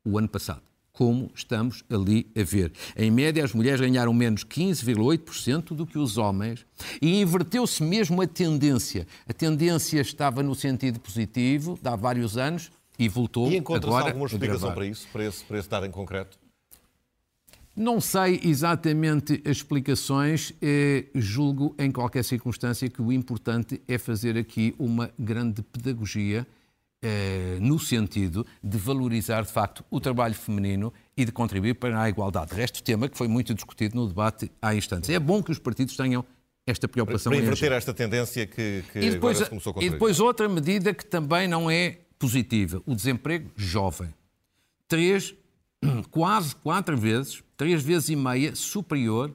o 0.05 0.19
ano 0.19 0.29
passado. 0.29 0.72
Como 0.93 1.31
estamos 1.35 1.83
ali 1.91 2.31
a 2.37 2.43
ver. 2.43 2.73
Em 2.97 3.11
média, 3.11 3.43
as 3.43 3.55
mulheres 3.55 3.81
ganharam 3.81 4.13
menos 4.13 4.45
15,8% 4.45 5.75
do 5.75 5.87
que 5.87 5.99
os 5.99 6.19
homens 6.19 6.67
e 7.01 7.21
inverteu-se 7.21 7.83
mesmo 7.83 8.21
a 8.21 8.27
tendência. 8.27 9.07
A 9.27 9.33
tendência 9.33 10.01
estava 10.01 10.43
no 10.43 10.55
sentido 10.55 11.01
positivo, 11.01 11.79
há 11.83 11.97
vários 11.97 12.37
anos, 12.37 12.71
e 12.99 13.09
voltou 13.09 13.51
e 13.51 13.59
agora 13.59 14.09
alguma 14.09 14.27
explicação 14.27 14.73
para 14.73 14.87
isso, 14.87 15.09
para 15.13 15.25
esse, 15.25 15.45
para 15.45 15.59
esse 15.59 15.69
dado 15.69 15.87
em 15.87 15.91
concreto? 15.91 16.39
Não 17.75 18.03
sei 18.03 18.39
exatamente 18.45 19.41
as 19.47 19.57
explicações, 19.57 20.53
eh, 20.61 21.07
julgo 21.15 21.75
em 21.79 21.91
qualquer 21.91 22.23
circunstância 22.23 22.89
que 22.91 23.01
o 23.01 23.11
importante 23.11 23.81
é 23.89 23.97
fazer 23.97 24.37
aqui 24.37 24.75
uma 24.79 25.11
grande 25.19 25.63
pedagogia 25.63 26.47
eh, 27.03 27.59
no 27.61 27.81
sentido 27.81 28.47
de 28.63 28.79
valorizar, 28.79 29.43
de 29.43 29.51
facto, 29.51 29.85
o 29.91 30.01
trabalho 30.01 30.35
feminino 30.35 30.93
e 31.17 31.25
de 31.25 31.33
contribuir 31.33 31.75
para 31.75 32.01
a 32.01 32.09
igualdade. 32.09 32.55
Resto 32.55 32.81
tema 32.83 33.09
que 33.09 33.19
foi 33.19 33.27
muito 33.27 33.53
discutido 33.53 33.97
no 33.97 34.07
debate 34.07 34.51
há 34.63 34.73
instantes. 34.75 35.11
É 35.11 35.19
bom 35.19 35.43
que 35.43 35.51
os 35.51 35.59
partidos 35.59 35.97
tenham 35.97 36.25
esta 36.65 36.87
preocupação. 36.87 37.33
Para, 37.33 37.41
para 37.41 37.47
inverter 37.47 37.73
esta 37.73 37.93
tendência 37.93 38.47
que, 38.47 38.85
que 38.93 39.01
e 39.01 39.11
depois, 39.11 39.37
agora 39.37 39.45
se 39.45 39.51
começou 39.51 39.71
a 39.71 39.75
contrair. 39.75 39.91
E 39.91 39.93
depois 39.93 40.21
outra 40.21 40.49
medida 40.49 40.95
que 40.95 41.05
também 41.05 41.49
não 41.49 41.69
é 41.69 41.99
positiva, 42.19 42.81
o 42.87 42.95
desemprego 42.95 43.51
jovem. 43.57 44.15
Três, 44.87 45.35
quase 46.09 46.55
quatro 46.55 46.97
vezes, 46.97 47.43
três 47.57 47.83
vezes 47.83 48.11
e 48.11 48.17
meia 48.17 48.55
superior 48.55 49.35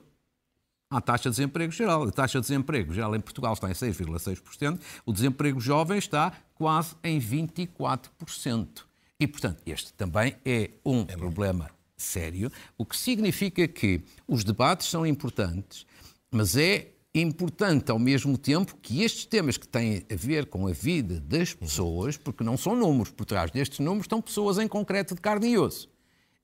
à 0.89 1.01
taxa 1.01 1.29
de 1.29 1.35
desemprego 1.35 1.71
geral. 1.71 2.03
A 2.03 2.11
taxa 2.11 2.39
de 2.39 2.47
desemprego 2.47 2.93
geral 2.93 3.15
em 3.15 3.19
Portugal 3.19 3.53
está 3.53 3.69
em 3.69 3.73
6,6%, 3.73 4.79
o 5.05 5.13
desemprego 5.13 5.59
jovem 5.59 5.97
está 5.97 6.31
quase 6.55 6.95
em 7.03 7.19
24%. 7.19 8.85
E, 9.19 9.27
portanto, 9.27 9.61
este 9.65 9.93
também 9.93 10.35
é 10.45 10.71
um 10.85 11.01
é 11.07 11.17
problema 11.17 11.69
sério, 11.97 12.51
o 12.77 12.85
que 12.85 12.95
significa 12.95 13.67
que 13.67 14.01
os 14.27 14.43
debates 14.43 14.87
são 14.87 15.05
importantes, 15.05 15.85
mas 16.29 16.55
é 16.55 16.91
importante 17.15 17.89
ao 17.89 17.97
mesmo 17.97 18.37
tempo 18.37 18.77
que 18.79 19.01
estes 19.01 19.25
temas 19.25 19.57
que 19.57 19.67
têm 19.67 20.05
a 20.11 20.15
ver 20.15 20.45
com 20.45 20.67
a 20.67 20.71
vida 20.71 21.19
das 21.19 21.55
pessoas, 21.55 22.15
porque 22.15 22.43
não 22.43 22.55
são 22.55 22.75
números, 22.75 23.11
por 23.11 23.25
trás 23.25 23.49
destes 23.49 23.79
números 23.79 24.05
estão 24.05 24.21
pessoas 24.21 24.59
em 24.59 24.67
concreto 24.67 25.15
de 25.15 25.21
carne 25.21 25.49
e 25.49 25.57
osso. 25.57 25.89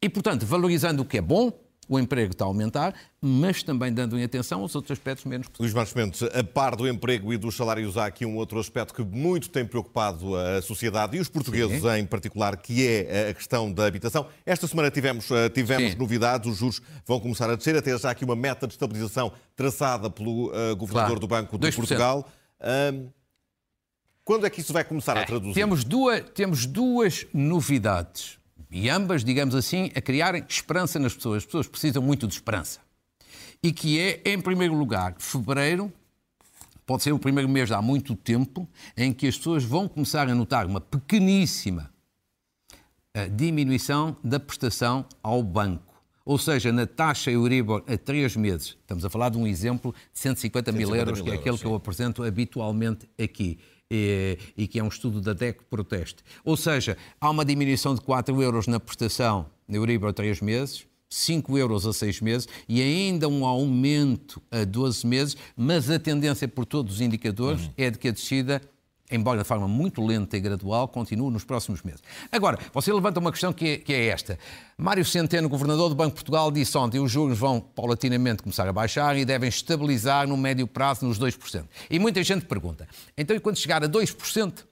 E, 0.02 0.10
portanto, 0.10 0.46
valorizando 0.46 1.04
o 1.04 1.06
que 1.06 1.20
é 1.20 1.22
bom, 1.22 1.52
o 1.88 2.00
emprego 2.00 2.32
está 2.32 2.46
a 2.46 2.48
aumentar, 2.48 2.94
mas 3.22 3.64
também 3.64 3.94
dando 3.94 4.18
em 4.18 4.24
atenção 4.24 4.62
aos 4.62 4.76
outros 4.76 4.98
aspectos 4.98 5.26
menos 5.26 5.48
positivos. 5.48 5.60
Luís 5.60 5.74
Marcos 5.74 5.94
Mendes, 5.94 6.24
a 6.24 6.44
par 6.44 6.76
do 6.76 6.88
emprego 6.88 7.34
e 7.34 7.38
dos 7.38 7.56
salários, 7.56 7.98
há 7.98 8.06
aqui 8.06 8.26
um 8.26 8.36
outro 8.36 8.60
aspecto 8.60 8.94
que 8.94 9.04
muito 9.04 9.50
tem 9.50 9.66
preocupado 9.66 10.36
a 10.36 10.62
sociedade 10.62 11.18
e 11.18 11.20
os 11.20 11.30
portugueses 11.30 11.82
Sim. 11.82 12.00
em 12.00 12.06
particular, 12.06 12.58
que 12.58 12.88
é 12.88 13.30
a 13.30 13.34
questão 13.34 13.72
da 13.72 13.86
habitação. 13.86 14.28
Esta 14.46 14.68
semana 14.68 14.90
tivemos, 14.92 15.30
eh, 15.32 15.50
tivemos 15.50 15.96
novidades, 15.96 16.50
os 16.52 16.58
juros 16.58 16.82
vão 17.06 17.20
começar 17.20 17.50
a 17.50 17.56
descer, 17.56 17.76
até 17.76 17.98
já 17.98 18.12
aqui 18.12 18.26
uma 18.26 18.36
meta 18.36 18.68
de 18.68 18.74
estabilização 18.74 19.32
traçada 19.56 20.10
pelo 20.10 20.48
uh, 20.48 20.76
governador 20.76 21.18
claro. 21.18 21.20
do 21.20 21.28
Banco 21.28 21.58
de 21.58 21.68
2%. 21.68 21.76
Portugal. 21.76 22.28
Um, 22.94 23.10
quando 24.24 24.46
é 24.46 24.50
que 24.50 24.62
isso 24.62 24.72
vai 24.72 24.84
começar 24.84 25.18
a 25.18 25.22
é, 25.22 25.26
traduzir? 25.26 25.54
Temos 25.54 25.84
duas, 25.84 26.24
temos 26.34 26.66
duas 26.66 27.26
novidades 27.34 28.40
e 28.74 28.90
ambas, 28.90 29.24
digamos 29.24 29.54
assim, 29.54 29.92
a 29.96 30.02
criarem 30.02 30.44
esperança 30.50 30.98
nas 30.98 31.14
pessoas. 31.14 31.38
As 31.38 31.46
pessoas 31.46 31.68
precisam 31.68 32.02
muito 32.02 32.28
de 32.28 32.34
esperança. 32.34 32.80
E 33.62 33.72
que 33.72 34.00
é, 34.00 34.22
em 34.26 34.42
primeiro 34.42 34.74
lugar, 34.74 35.16
fevereiro 35.20 35.94
pode 36.86 37.04
ser 37.04 37.14
o 37.14 37.20
primeiro 37.20 37.48
mês 37.48 37.70
de 37.70 37.76
há 37.76 37.82
muito 37.82 38.16
tempo 38.16 38.68
em 38.98 39.14
que 39.14 39.28
as 39.28 39.38
pessoas 39.38 39.64
vão 39.64 39.88
começar 39.88 40.28
a 40.28 40.34
notar 40.34 40.66
uma 40.66 40.82
pequeníssima 40.82 41.94
a 43.14 43.28
diminuição 43.28 44.18
da 44.24 44.40
prestação 44.40 45.06
ao 45.22 45.44
banco. 45.44 45.94
Ou 46.26 46.40
seja, 46.40 46.72
na 46.72 46.88
taxa 46.88 47.30
Euribor 47.30 47.84
a 47.88 47.96
três 47.96 48.36
meses, 48.36 48.70
estamos 48.70 49.06
a 49.06 49.10
falar 49.10 49.30
de 49.30 49.38
um 49.38 49.46
exemplo 49.46 49.94
de 50.12 50.20
150 50.20 50.72
mil 50.72 50.88
150 50.88 50.98
euros, 50.98 51.20
mil 51.20 51.26
que 51.26 51.30
é 51.30 51.34
euros, 51.34 51.42
aquele 51.42 51.58
que 51.58 51.64
sim. 51.64 51.70
eu 51.70 51.76
apresento 51.76 52.24
habitualmente 52.24 53.08
aqui. 53.22 53.60
E, 53.96 54.40
e 54.58 54.68
que 54.68 54.80
é 54.80 54.84
um 54.84 54.88
estudo 54.88 55.22
da 55.22 55.34
DEC 55.34 55.62
Proteste. 55.70 56.24
Ou 56.44 56.58
seja, 56.58 56.98
há 57.22 57.30
uma 57.30 57.46
diminuição 57.46 57.94
de 57.94 58.02
4 58.02 58.42
euros 58.42 58.66
na 58.66 58.80
prestação 58.80 59.46
na 59.68 59.78
Euribor 59.78 60.10
a 60.10 60.14
3 60.14 60.42
meses, 60.42 60.88
5 61.10 61.58
euros 61.60 61.86
a 61.86 61.94
6 61.94 62.22
meses 62.22 62.48
e 62.68 62.82
ainda 62.82 63.28
um 63.28 63.46
aumento 63.46 64.42
a 64.50 64.64
12 64.64 65.06
meses, 65.06 65.38
mas 65.56 65.90
a 65.92 66.00
tendência 66.00 66.48
por 66.48 66.66
todos 66.66 66.96
os 66.96 67.02
indicadores 67.02 67.70
é 67.78 67.92
de 67.92 68.00
que 68.00 68.08
a 68.08 68.12
descida 68.12 68.62
embora 69.14 69.40
de 69.40 69.44
forma 69.44 69.68
muito 69.68 70.06
lenta 70.06 70.36
e 70.36 70.40
gradual, 70.40 70.88
continue 70.88 71.32
nos 71.32 71.44
próximos 71.44 71.82
meses. 71.84 72.02
Agora, 72.32 72.58
você 72.74 72.92
levanta 72.92 73.20
uma 73.20 73.32
questão 73.32 73.54
que 73.54 73.68
é, 73.68 73.78
que 73.78 73.94
é 73.94 74.08
esta. 74.08 74.38
Mário 74.78 75.06
Centeno, 75.06 75.48
governador 75.48 75.90
do 75.90 75.96
Banco 75.96 76.10
de 76.10 76.16
Portugal, 76.16 76.52
disse 76.52 76.78
ontem 76.78 76.98
que 76.98 77.04
os 77.04 77.12
juros 77.12 77.38
vão 77.38 77.60
paulatinamente 77.60 78.42
começar 78.42 78.68
a 78.68 78.74
baixar 78.74 79.16
e 79.18 79.24
devem 79.24 79.48
estabilizar 79.48 80.28
no 80.28 80.36
médio 80.36 80.68
prazo 80.68 81.06
nos 81.06 81.20
2%. 81.20 81.66
E 81.90 82.00
muita 82.00 82.24
gente 82.24 82.46
pergunta, 82.46 82.88
então 83.18 83.36
e 83.36 83.40
quando 83.40 83.58
chegar 83.58 83.84
a 83.84 83.88
2%, 83.88 84.66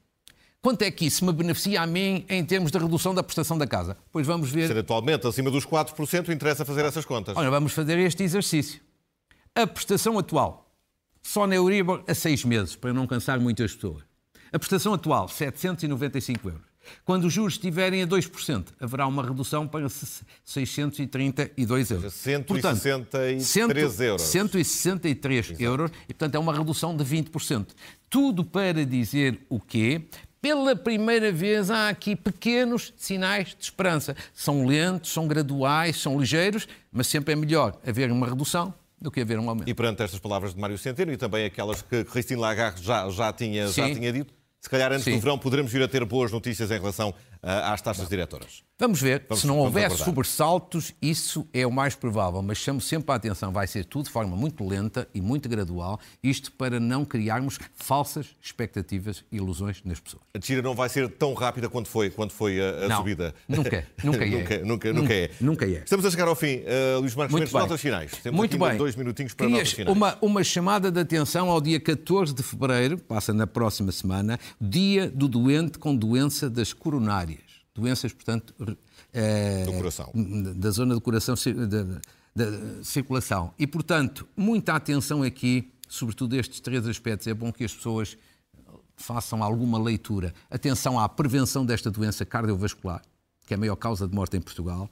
quanto 0.62 0.82
é 0.82 0.92
que 0.92 1.06
isso 1.06 1.24
me 1.26 1.32
beneficia 1.32 1.82
a 1.82 1.88
mim 1.88 2.26
em 2.28 2.44
termos 2.44 2.72
de 2.72 2.78
redução 2.78 3.14
da 3.14 3.22
prestação 3.22 3.58
da 3.58 3.68
casa? 3.68 3.96
Pois 4.12 4.26
vamos 4.26 4.50
ver 4.50 4.68
Ser 4.68 4.78
atualmente 4.78 5.28
acima 5.28 5.52
dos 5.52 5.66
4%, 5.66 6.30
interessa 6.30 6.66
fazer 6.66 6.86
essas 6.86 7.06
contas. 7.06 7.38
Ora, 7.38 7.50
vamos 7.52 7.74
fazer 7.74 7.98
este 8.00 8.24
exercício. 8.24 8.82
A 9.54 9.68
prestação 9.68 10.18
atual, 10.18 10.72
só 11.22 11.46
na 11.46 11.56
Euribor 11.56 12.04
a 12.08 12.14
seis 12.16 12.44
meses, 12.44 12.76
para 12.76 12.94
não 12.94 13.06
cansar 13.06 13.40
muitas 13.40 13.74
pessoas. 13.76 14.11
A 14.54 14.60
prestação 14.60 14.94
atual, 14.94 15.28
795 15.28 16.50
euros. 16.50 16.72
Quando 17.06 17.26
os 17.26 17.34
juros 17.34 17.54
estiverem 17.54 18.04
a 18.04 18.08
2%, 18.08 18.66
haverá 18.80 19.08
uma 19.08 19.24
redução 19.24 19.68
para 19.68 19.88
632 20.44 21.92
euros. 21.92 22.14
163 22.14 24.02
euros. 24.02 24.22
163 24.24 25.60
euros 25.60 25.92
e, 26.10 26.14
portanto, 26.14 26.36
é 26.36 26.40
uma 26.40 26.54
redução 26.54 26.96
de 26.96 27.04
20%. 27.04 27.68
Tudo 28.10 28.44
para 28.44 28.86
dizer 28.86 29.40
o 29.48 29.60
quê? 29.60 30.02
Pela 30.42 30.76
primeira 30.76 31.32
vez 31.32 31.70
há 31.70 31.88
aqui 31.88 32.16
pequenos 32.16 32.94
sinais 32.98 33.50
de 33.50 33.64
esperança. 33.64 34.16
São 34.34 34.66
lentos, 34.66 35.12
são 35.14 35.28
graduais, 35.28 35.98
são 35.98 36.20
ligeiros, 36.20 36.68
mas 36.92 37.08
sempre 37.08 37.34
é 37.34 37.36
melhor 37.36 37.80
haver 37.86 38.12
uma 38.12 38.28
redução 38.28 38.74
do 39.00 39.12
que 39.12 39.22
haver 39.22 39.40
um 39.40 39.48
aumento. 39.50 39.70
E 39.70 39.74
perante 39.74 40.02
estas 40.04 40.20
palavras 40.20 40.54
de 40.54 40.60
Mário 40.60 40.78
Centeno 40.78 41.12
e 41.12 41.18
também 41.18 41.46
aquelas 41.46 41.82
que 41.82 42.04
Christine 42.04 42.40
Lagarde 42.40 42.84
já, 42.84 43.10
já, 43.10 43.32
tinha, 43.32 43.68
já 43.68 43.92
tinha 43.94 44.12
dito, 44.12 44.34
se 44.62 44.70
calhar 44.70 44.92
antes 44.92 45.06
Sim. 45.06 45.16
do 45.16 45.20
verão 45.20 45.38
poderemos 45.38 45.72
vir 45.72 45.82
a 45.82 45.88
ter 45.88 46.06
boas 46.06 46.32
notícias 46.32 46.70
em 46.70 46.80
relação 46.80 47.14
ah, 47.42 47.74
às 47.74 47.82
taxas 47.82 48.08
diretoras. 48.08 48.64
Vamos 48.82 49.00
ver. 49.00 49.24
Vamos- 49.30 49.42
Se 49.42 49.48
não 49.48 49.60
houver 49.60 49.92
sobressaltos, 49.92 50.92
isso 51.00 51.48
é 51.54 51.68
o 51.68 51.72
mais 51.72 51.94
provável. 51.94 52.42
Mas 52.42 52.58
chamo 52.58 52.82
sempre 52.82 53.12
a 53.12 53.16
atenção, 53.16 53.52
vai 53.52 53.68
ser 53.68 53.86
tudo 53.86 54.06
de 54.06 54.10
forma 54.12 54.36
muito 54.36 54.68
lenta 54.68 55.08
e 55.14 55.22
muito 55.22 55.48
gradual, 55.48 56.00
isto 56.24 56.52
para 56.52 56.80
não 56.80 57.06
criarmos 57.06 57.60
falsas 57.76 58.28
expectativas 58.42 59.24
e 59.32 59.38
ilusões 59.38 59.82
nas 59.86 60.00
pessoas. 60.00 60.24
A 60.34 60.40
descida 60.40 60.64
não 60.64 60.74
vai 60.74 60.90
ser 60.90 61.08
tão 61.10 61.34
rápida 61.36 61.70
quanto 61.70 61.88
foi, 61.90 62.10
quanto 62.10 62.34
foi 62.34 62.60
a, 62.60 62.86
a 62.86 62.88
Não, 62.88 62.98
subida. 62.98 63.36
nunca, 63.48 63.88
nunca 64.04 64.26
é. 64.26 64.30
nunca, 64.30 64.58
nunca, 64.66 64.94
nunca 64.94 65.14
é. 65.14 65.32
Nunca 65.40 65.66
é. 65.66 65.84
Estamos 65.84 66.04
a 66.06 66.10
chegar 66.10 66.28
ao 66.28 66.36
fim. 66.36 66.64
Ah, 66.66 66.98
Luís 67.00 67.14
Marcos 67.14 67.32
Muito 67.34 67.42
Mendes, 67.44 67.54
bem. 67.54 67.62
notas 67.62 67.82
finais. 67.82 68.12
Temos 68.24 68.36
Muito 68.38 68.58
bem. 68.58 68.78
dois 68.78 68.96
minutinhos 68.96 69.34
para 69.36 69.48
notas 69.48 69.72
finais. 69.74 69.96
uma, 69.96 70.18
uma 70.22 70.44
chamada 70.44 70.92
de 70.92 71.00
atenção 71.00 71.50
ao 71.52 71.62
dia 71.62 71.80
14 71.80 72.34
de 72.34 72.42
fevereiro, 72.42 72.98
passa 72.98 73.32
na 73.34 73.46
próxima 73.46 73.92
semana, 73.92 74.40
dia 74.60 75.08
do 75.10 75.28
doente 75.28 75.78
com 75.78 75.96
doença 75.96 76.50
das 76.50 76.74
coronárias. 76.74 77.51
Doenças, 77.74 78.12
portanto, 78.12 78.54
eh, 79.14 79.64
Do 79.66 79.74
coração. 79.74 80.12
Da 80.56 80.72
zona 80.72 80.94
do 80.94 81.02
coração, 81.02 81.36
da, 81.36 82.02
da 82.36 82.84
circulação. 82.84 83.54
E, 83.58 83.66
portanto, 83.66 84.28
muita 84.36 84.74
atenção 84.74 85.24
aqui, 85.24 85.72
sobretudo 85.88 86.36
estes 86.36 86.60
três 86.60 86.86
aspectos. 86.88 87.28
É 87.28 87.34
bom 87.34 87.52
que 87.52 87.64
as 87.64 87.74
pessoas 87.74 88.18
façam 89.02 89.44
alguma 89.44 89.82
leitura. 89.82 90.34
Atenção 90.50 91.00
à 91.00 91.10
prevenção 91.10 91.66
desta 91.66 91.90
doença 91.90 92.26
cardiovascular, 92.26 93.02
que 93.46 93.54
é 93.54 93.56
a 93.56 93.60
maior 93.60 93.76
causa 93.76 94.08
de 94.08 94.14
morte 94.14 94.38
em 94.38 94.42
Portugal. 94.42 94.90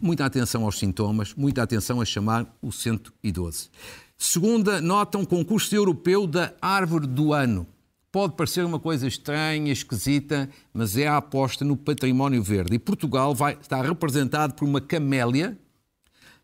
Muita 0.00 0.24
atenção 0.24 0.64
aos 0.64 0.78
sintomas, 0.78 1.34
muita 1.34 1.62
atenção 1.62 2.00
a 2.00 2.04
chamar 2.04 2.46
o 2.62 2.72
112. 2.72 3.68
Segunda 4.16 4.80
nota, 4.80 5.18
um 5.18 5.24
concurso 5.24 5.74
europeu 5.74 6.26
da 6.26 6.52
árvore 6.60 7.06
do 7.06 7.32
ano. 7.32 7.66
Pode 8.12 8.34
parecer 8.34 8.64
uma 8.64 8.80
coisa 8.80 9.06
estranha, 9.06 9.72
esquisita, 9.72 10.48
mas 10.72 10.96
é 10.96 11.06
a 11.06 11.16
aposta 11.16 11.64
no 11.64 11.76
património 11.76 12.42
verde. 12.42 12.74
E 12.74 12.78
Portugal 12.78 13.34
vai 13.34 13.56
estar 13.60 13.84
representado 13.84 14.54
por 14.54 14.66
uma 14.66 14.80
camélia 14.80 15.56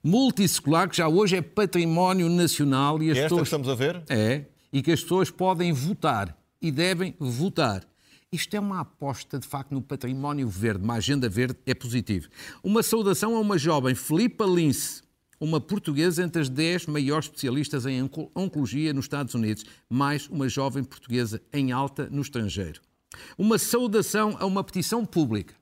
multissecular, 0.03 0.89
que 0.89 0.97
já 0.97 1.09
hoje 1.09 1.37
é 1.37 1.43
património 1.43 2.29
nacional 2.29 3.03
e 3.03 3.11
as 3.11 3.19
É 3.19 3.21
esta 3.23 3.29
que 3.35 3.41
pessoas 3.43 3.49
estamos 3.49 3.69
a 3.69 3.75
ver? 3.75 4.03
é, 4.09 4.45
e 4.73 4.81
que 4.81 4.93
as 4.93 5.03
pessoas 5.03 5.31
podem 5.31 5.73
votar 5.73 6.37
e 6.63 6.71
devem 6.71 7.15
votar. 7.19 7.83
Isto 8.31 8.55
é 8.57 8.61
uma 8.61 8.81
aposta, 8.81 9.39
de 9.39 9.47
facto, 9.47 9.73
no 9.73 9.81
património 9.83 10.49
verde, 10.49 10.85
uma 10.85 10.95
agenda 10.95 11.29
verde 11.29 11.57
é 11.67 11.75
positivo. 11.75 12.29
Uma 12.63 12.83
saudação 12.83 13.35
a 13.37 13.41
uma 13.41 13.59
jovem, 13.59 13.95
Filipa 13.95 14.45
Lince, 14.45 15.03
uma 15.41 15.61
portuguesa 15.61 16.23
entre 16.23 16.41
as 16.43 16.49
10 16.49 16.87
maiores 16.87 17.27
especialistas 17.27 17.87
em 17.87 18.03
onco- 18.03 18.31
oncologia 18.35 18.93
nos 18.93 19.05
Estados 19.05 19.35
Unidos, 19.35 19.65
mais 19.89 20.29
uma 20.29 20.49
jovem 20.49 20.83
portuguesa 20.83 21.41
em 21.53 21.73
alta 21.73 22.09
no 22.11 22.23
estrangeiro. 22.23 22.81
Uma 23.39 23.59
saudação 23.59 24.37
a 24.39 24.47
uma 24.47 24.65
petição 24.65 25.05
pública 25.05 25.55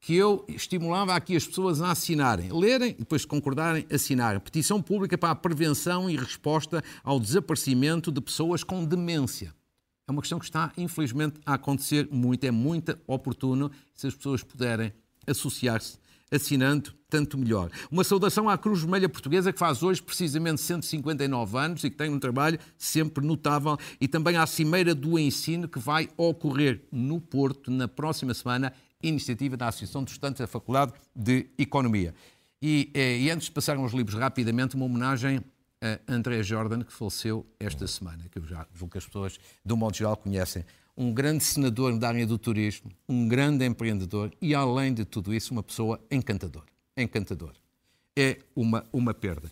que 0.00 0.14
eu 0.14 0.44
estimulava 0.48 1.14
aqui 1.14 1.34
as 1.34 1.44
pessoas 1.46 1.82
a 1.82 1.90
assinarem, 1.90 2.52
lerem 2.52 2.90
e 2.90 2.98
depois 2.98 3.24
concordarem, 3.24 3.84
assinarem. 3.92 4.38
Petição 4.40 4.80
pública 4.80 5.18
para 5.18 5.30
a 5.30 5.34
prevenção 5.34 6.08
e 6.08 6.16
resposta 6.16 6.82
ao 7.02 7.18
desaparecimento 7.18 8.12
de 8.12 8.20
pessoas 8.20 8.62
com 8.62 8.84
demência. 8.84 9.52
É 10.06 10.12
uma 10.12 10.22
questão 10.22 10.38
que 10.38 10.44
está, 10.44 10.72
infelizmente, 10.78 11.40
a 11.44 11.54
acontecer 11.54 12.08
muito, 12.12 12.44
é 12.44 12.50
muito 12.50 12.96
oportuno. 13.06 13.70
Se 13.92 14.06
as 14.06 14.14
pessoas 14.14 14.42
puderem 14.42 14.92
associar-se, 15.26 15.98
assinando, 16.30 16.92
tanto 17.08 17.38
melhor. 17.38 17.70
Uma 17.90 18.04
saudação 18.04 18.48
à 18.48 18.56
Cruz 18.58 18.80
Vermelha 18.80 19.08
Portuguesa, 19.08 19.52
que 19.52 19.58
faz 19.58 19.82
hoje 19.82 20.02
precisamente 20.02 20.60
159 20.60 21.58
anos 21.58 21.84
e 21.84 21.90
que 21.90 21.96
tem 21.96 22.10
um 22.10 22.18
trabalho 22.18 22.58
sempre 22.76 23.24
notável, 23.24 23.76
e 24.00 24.06
também 24.06 24.36
à 24.36 24.46
Cimeira 24.46 24.94
do 24.94 25.18
Ensino, 25.18 25.68
que 25.68 25.78
vai 25.78 26.08
ocorrer 26.16 26.82
no 26.92 27.20
Porto 27.20 27.70
na 27.70 27.88
próxima 27.88 28.34
semana, 28.34 28.72
iniciativa 29.02 29.56
da 29.56 29.68
Associação 29.68 30.04
de 30.04 30.10
Estudantes 30.10 30.40
da 30.40 30.46
Faculdade 30.46 30.92
de 31.14 31.46
Economia. 31.56 32.14
E, 32.60 32.90
eh, 32.92 33.18
e 33.20 33.30
antes 33.30 33.46
de 33.46 33.52
passar 33.52 33.76
aos 33.76 33.92
livros, 33.92 34.18
rapidamente, 34.18 34.74
uma 34.74 34.84
homenagem 34.84 35.40
a 35.80 36.12
André 36.12 36.42
Jordan, 36.42 36.82
que 36.82 36.92
faleceu 36.92 37.46
esta 37.58 37.86
semana, 37.86 38.24
que 38.30 38.38
eu 38.38 38.44
já 38.44 38.66
julgo 38.74 38.92
que 38.92 38.98
as 38.98 39.06
pessoas, 39.06 39.38
de 39.64 39.72
um 39.72 39.76
modo 39.76 39.96
geral, 39.96 40.16
conhecem. 40.16 40.64
Um 40.98 41.12
grande 41.12 41.44
senador 41.44 41.96
da 41.96 42.08
área 42.08 42.26
do 42.26 42.36
turismo, 42.36 42.90
um 43.08 43.28
grande 43.28 43.64
empreendedor 43.64 44.32
e, 44.42 44.52
além 44.54 44.92
de 44.92 45.04
tudo 45.04 45.32
isso, 45.32 45.52
uma 45.52 45.62
pessoa 45.62 46.00
encantadora. 46.10 46.66
Encantador. 46.96 47.52
É 48.16 48.38
uma, 48.56 48.84
uma 48.92 49.14
perda. 49.14 49.48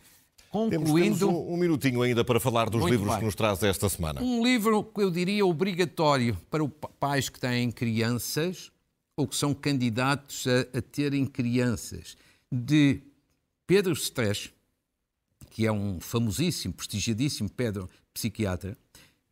Temos, 0.50 0.88
Concluindo, 0.88 1.18
temos 1.18 1.22
um, 1.22 1.52
um 1.52 1.56
minutinho 1.56 2.02
ainda 2.02 2.24
para 2.24 2.40
falar 2.40 2.68
dos 2.68 2.84
livros 2.84 3.10
bem. 3.10 3.18
que 3.20 3.24
nos 3.24 3.34
traz 3.34 3.62
esta 3.62 3.88
semana. 3.88 4.20
um 4.20 4.42
livro 4.42 4.82
que 4.82 5.02
eu 5.02 5.10
diria 5.10 5.46
obrigatório 5.46 6.36
para 6.50 6.64
os 6.64 6.70
pais 6.98 7.28
que 7.28 7.38
têm 7.38 7.70
crianças 7.70 8.72
ou 9.16 9.26
que 9.26 9.36
são 9.36 9.54
candidatos 9.54 10.46
a, 10.46 10.78
a 10.78 10.82
terem 10.82 11.24
crianças, 11.24 12.16
de 12.50 13.00
Pedro 13.66 13.92
Stress, 13.92 14.50
que 15.50 15.66
é 15.66 15.72
um 15.72 16.00
famosíssimo, 16.00 16.74
prestigiadíssimo 16.74 17.48
Pedro 17.48 17.88
psiquiatra, 18.12 18.76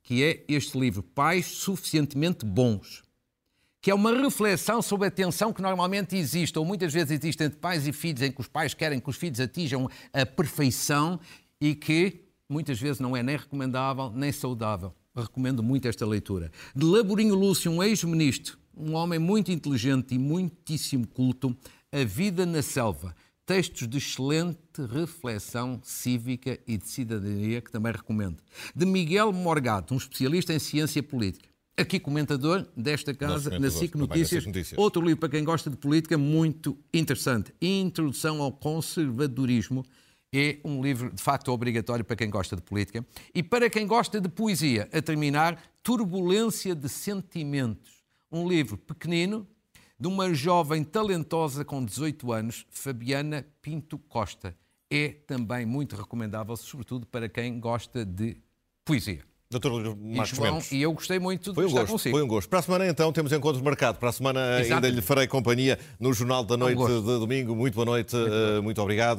que 0.05 0.23
é 0.23 0.45
este 0.47 0.79
livro, 0.79 1.03
Pais 1.03 1.47
Suficientemente 1.47 2.45
Bons, 2.45 3.03
que 3.81 3.90
é 3.90 3.95
uma 3.95 4.12
reflexão 4.12 4.81
sobre 4.81 5.09
a 5.09 5.11
tensão 5.11 5.53
que 5.53 5.62
normalmente 5.62 6.14
existe, 6.14 6.59
ou 6.59 6.64
muitas 6.64 6.93
vezes 6.93 7.11
existe 7.11 7.43
entre 7.43 7.59
pais 7.59 7.87
e 7.87 7.93
filhos, 7.93 8.23
em 8.23 8.31
que 8.31 8.40
os 8.40 8.47
pais 8.47 8.75
querem 8.75 9.01
que 9.01 9.11
os 9.11 9.17
filhos 9.17 9.40
atinjam 9.40 9.88
a 10.12 10.25
perfeição 10.25 11.19
e 11.61 11.75
que 11.75 12.21
muitas 12.49 12.79
vezes 12.79 13.01
não 13.01 13.17
é 13.17 13.23
nem 13.23 13.37
recomendável 13.37 14.11
nem 14.11 14.31
saudável. 14.31 14.95
Recomendo 15.17 15.62
muito 15.62 15.88
esta 15.88 16.07
leitura. 16.07 16.51
De 16.75 16.85
Laborinho 16.85 17.35
Lúcio, 17.35 17.71
um 17.71 17.83
ex-ministro, 17.83 18.59
um 18.77 18.95
homem 18.95 19.19
muito 19.19 19.51
inteligente 19.51 20.14
e 20.14 20.19
muitíssimo 20.19 21.07
culto, 21.07 21.57
A 21.93 22.05
Vida 22.05 22.45
na 22.45 22.61
Selva. 22.61 23.14
Textos 23.47 23.87
de 23.87 23.99
excelente 23.99 24.81
reflexão 24.91 25.79
cívica 25.83 26.59
e 26.67 26.79
de 26.79 26.89
cidadania 26.89 27.61
que 27.61 27.71
também 27.71 27.93
recomendo. 27.93 28.43
De 28.75 28.87
Miguel 28.87 29.33
Morgato, 29.33 29.93
um 29.93 29.99
especialista 29.99 30.55
em 30.55 30.59
ciência 30.59 31.03
política. 31.03 31.49
Aqui 31.77 31.99
comentador 32.01 32.67
desta 32.77 33.13
casa, 33.13 33.51
na 33.51 33.57
comentador, 33.57 33.79
SIC 33.79 33.95
na 33.97 34.01
Notícias. 34.01 34.47
Notícias. 34.47 34.79
Outro 34.79 35.03
livro 35.03 35.19
para 35.19 35.29
quem 35.29 35.45
gosta 35.45 35.69
de 35.69 35.77
política 35.77 36.17
muito 36.17 36.79
interessante. 36.93 37.53
Introdução 37.61 38.41
ao 38.41 38.53
Conservadorismo. 38.53 39.85
É 40.33 40.59
um 40.65 40.83
livro, 40.83 41.13
de 41.13 41.23
facto, 41.23 41.49
obrigatório 41.53 42.05
para 42.05 42.17
quem 42.17 42.31
gosta 42.31 42.57
de 42.57 42.63
política. 42.63 43.05
E 43.35 43.43
para 43.43 43.69
quem 43.69 43.87
gosta 43.87 44.21
de 44.21 44.29
poesia, 44.29 44.89
a 44.93 45.03
terminar, 45.03 45.63
Turbulência 45.83 46.75
de 46.75 46.89
Sentimentos. 46.89 48.03
Um 48.33 48.49
livro 48.49 48.79
pequenino, 48.79 49.47
de 49.99 50.09
uma 50.09 50.33
jovem 50.35 50.83
talentosa 50.83 51.65
com 51.65 51.85
18 51.85 52.33
anos, 52.33 52.67
Fabiana 52.71 53.47
Pinto 53.63 53.99
Costa. 53.99 54.57
É 54.91 55.09
também 55.27 55.65
muito 55.65 55.97
recomendável, 55.97 56.57
sobretudo 56.57 57.07
para 57.07 57.29
quem 57.29 57.59
gosta 57.59 58.05
de 58.05 58.37
poesia. 58.85 59.23
Doutor 59.51 59.97
Marcos 59.97 60.37
João, 60.37 60.55
Mendes. 60.55 60.73
E 60.73 60.83
eu 60.83 60.93
gostei 60.93 61.19
muito 61.19 61.51
de 61.51 61.55
Foi 61.55 61.65
um 61.65 61.69
estar 61.69 61.81
gosto, 61.81 61.93
consigo. 61.93 62.17
foi 62.17 62.25
um 62.25 62.29
gosto. 62.29 62.49
Para 62.49 62.59
a 62.59 62.63
semana, 62.63 62.87
então, 62.89 63.13
temos 63.13 63.33
encontro 63.33 63.63
marcado. 63.63 63.99
Para 63.99 64.09
a 64.09 64.13
semana 64.13 64.61
Exato. 64.61 64.75
ainda 64.75 64.89
lhe 64.89 65.03
farei 65.03 65.27
companhia 65.27 65.79
no 65.99 66.13
Jornal 66.13 66.45
da 66.45 66.57
Noite 66.57 66.77
gosto. 66.77 67.01
de 67.01 67.19
domingo. 67.21 67.55
Muito 67.55 67.75
boa 67.75 67.85
noite, 67.85 68.17
eh, 68.17 68.61
muito 68.61 68.81
obrigado. 68.83 69.19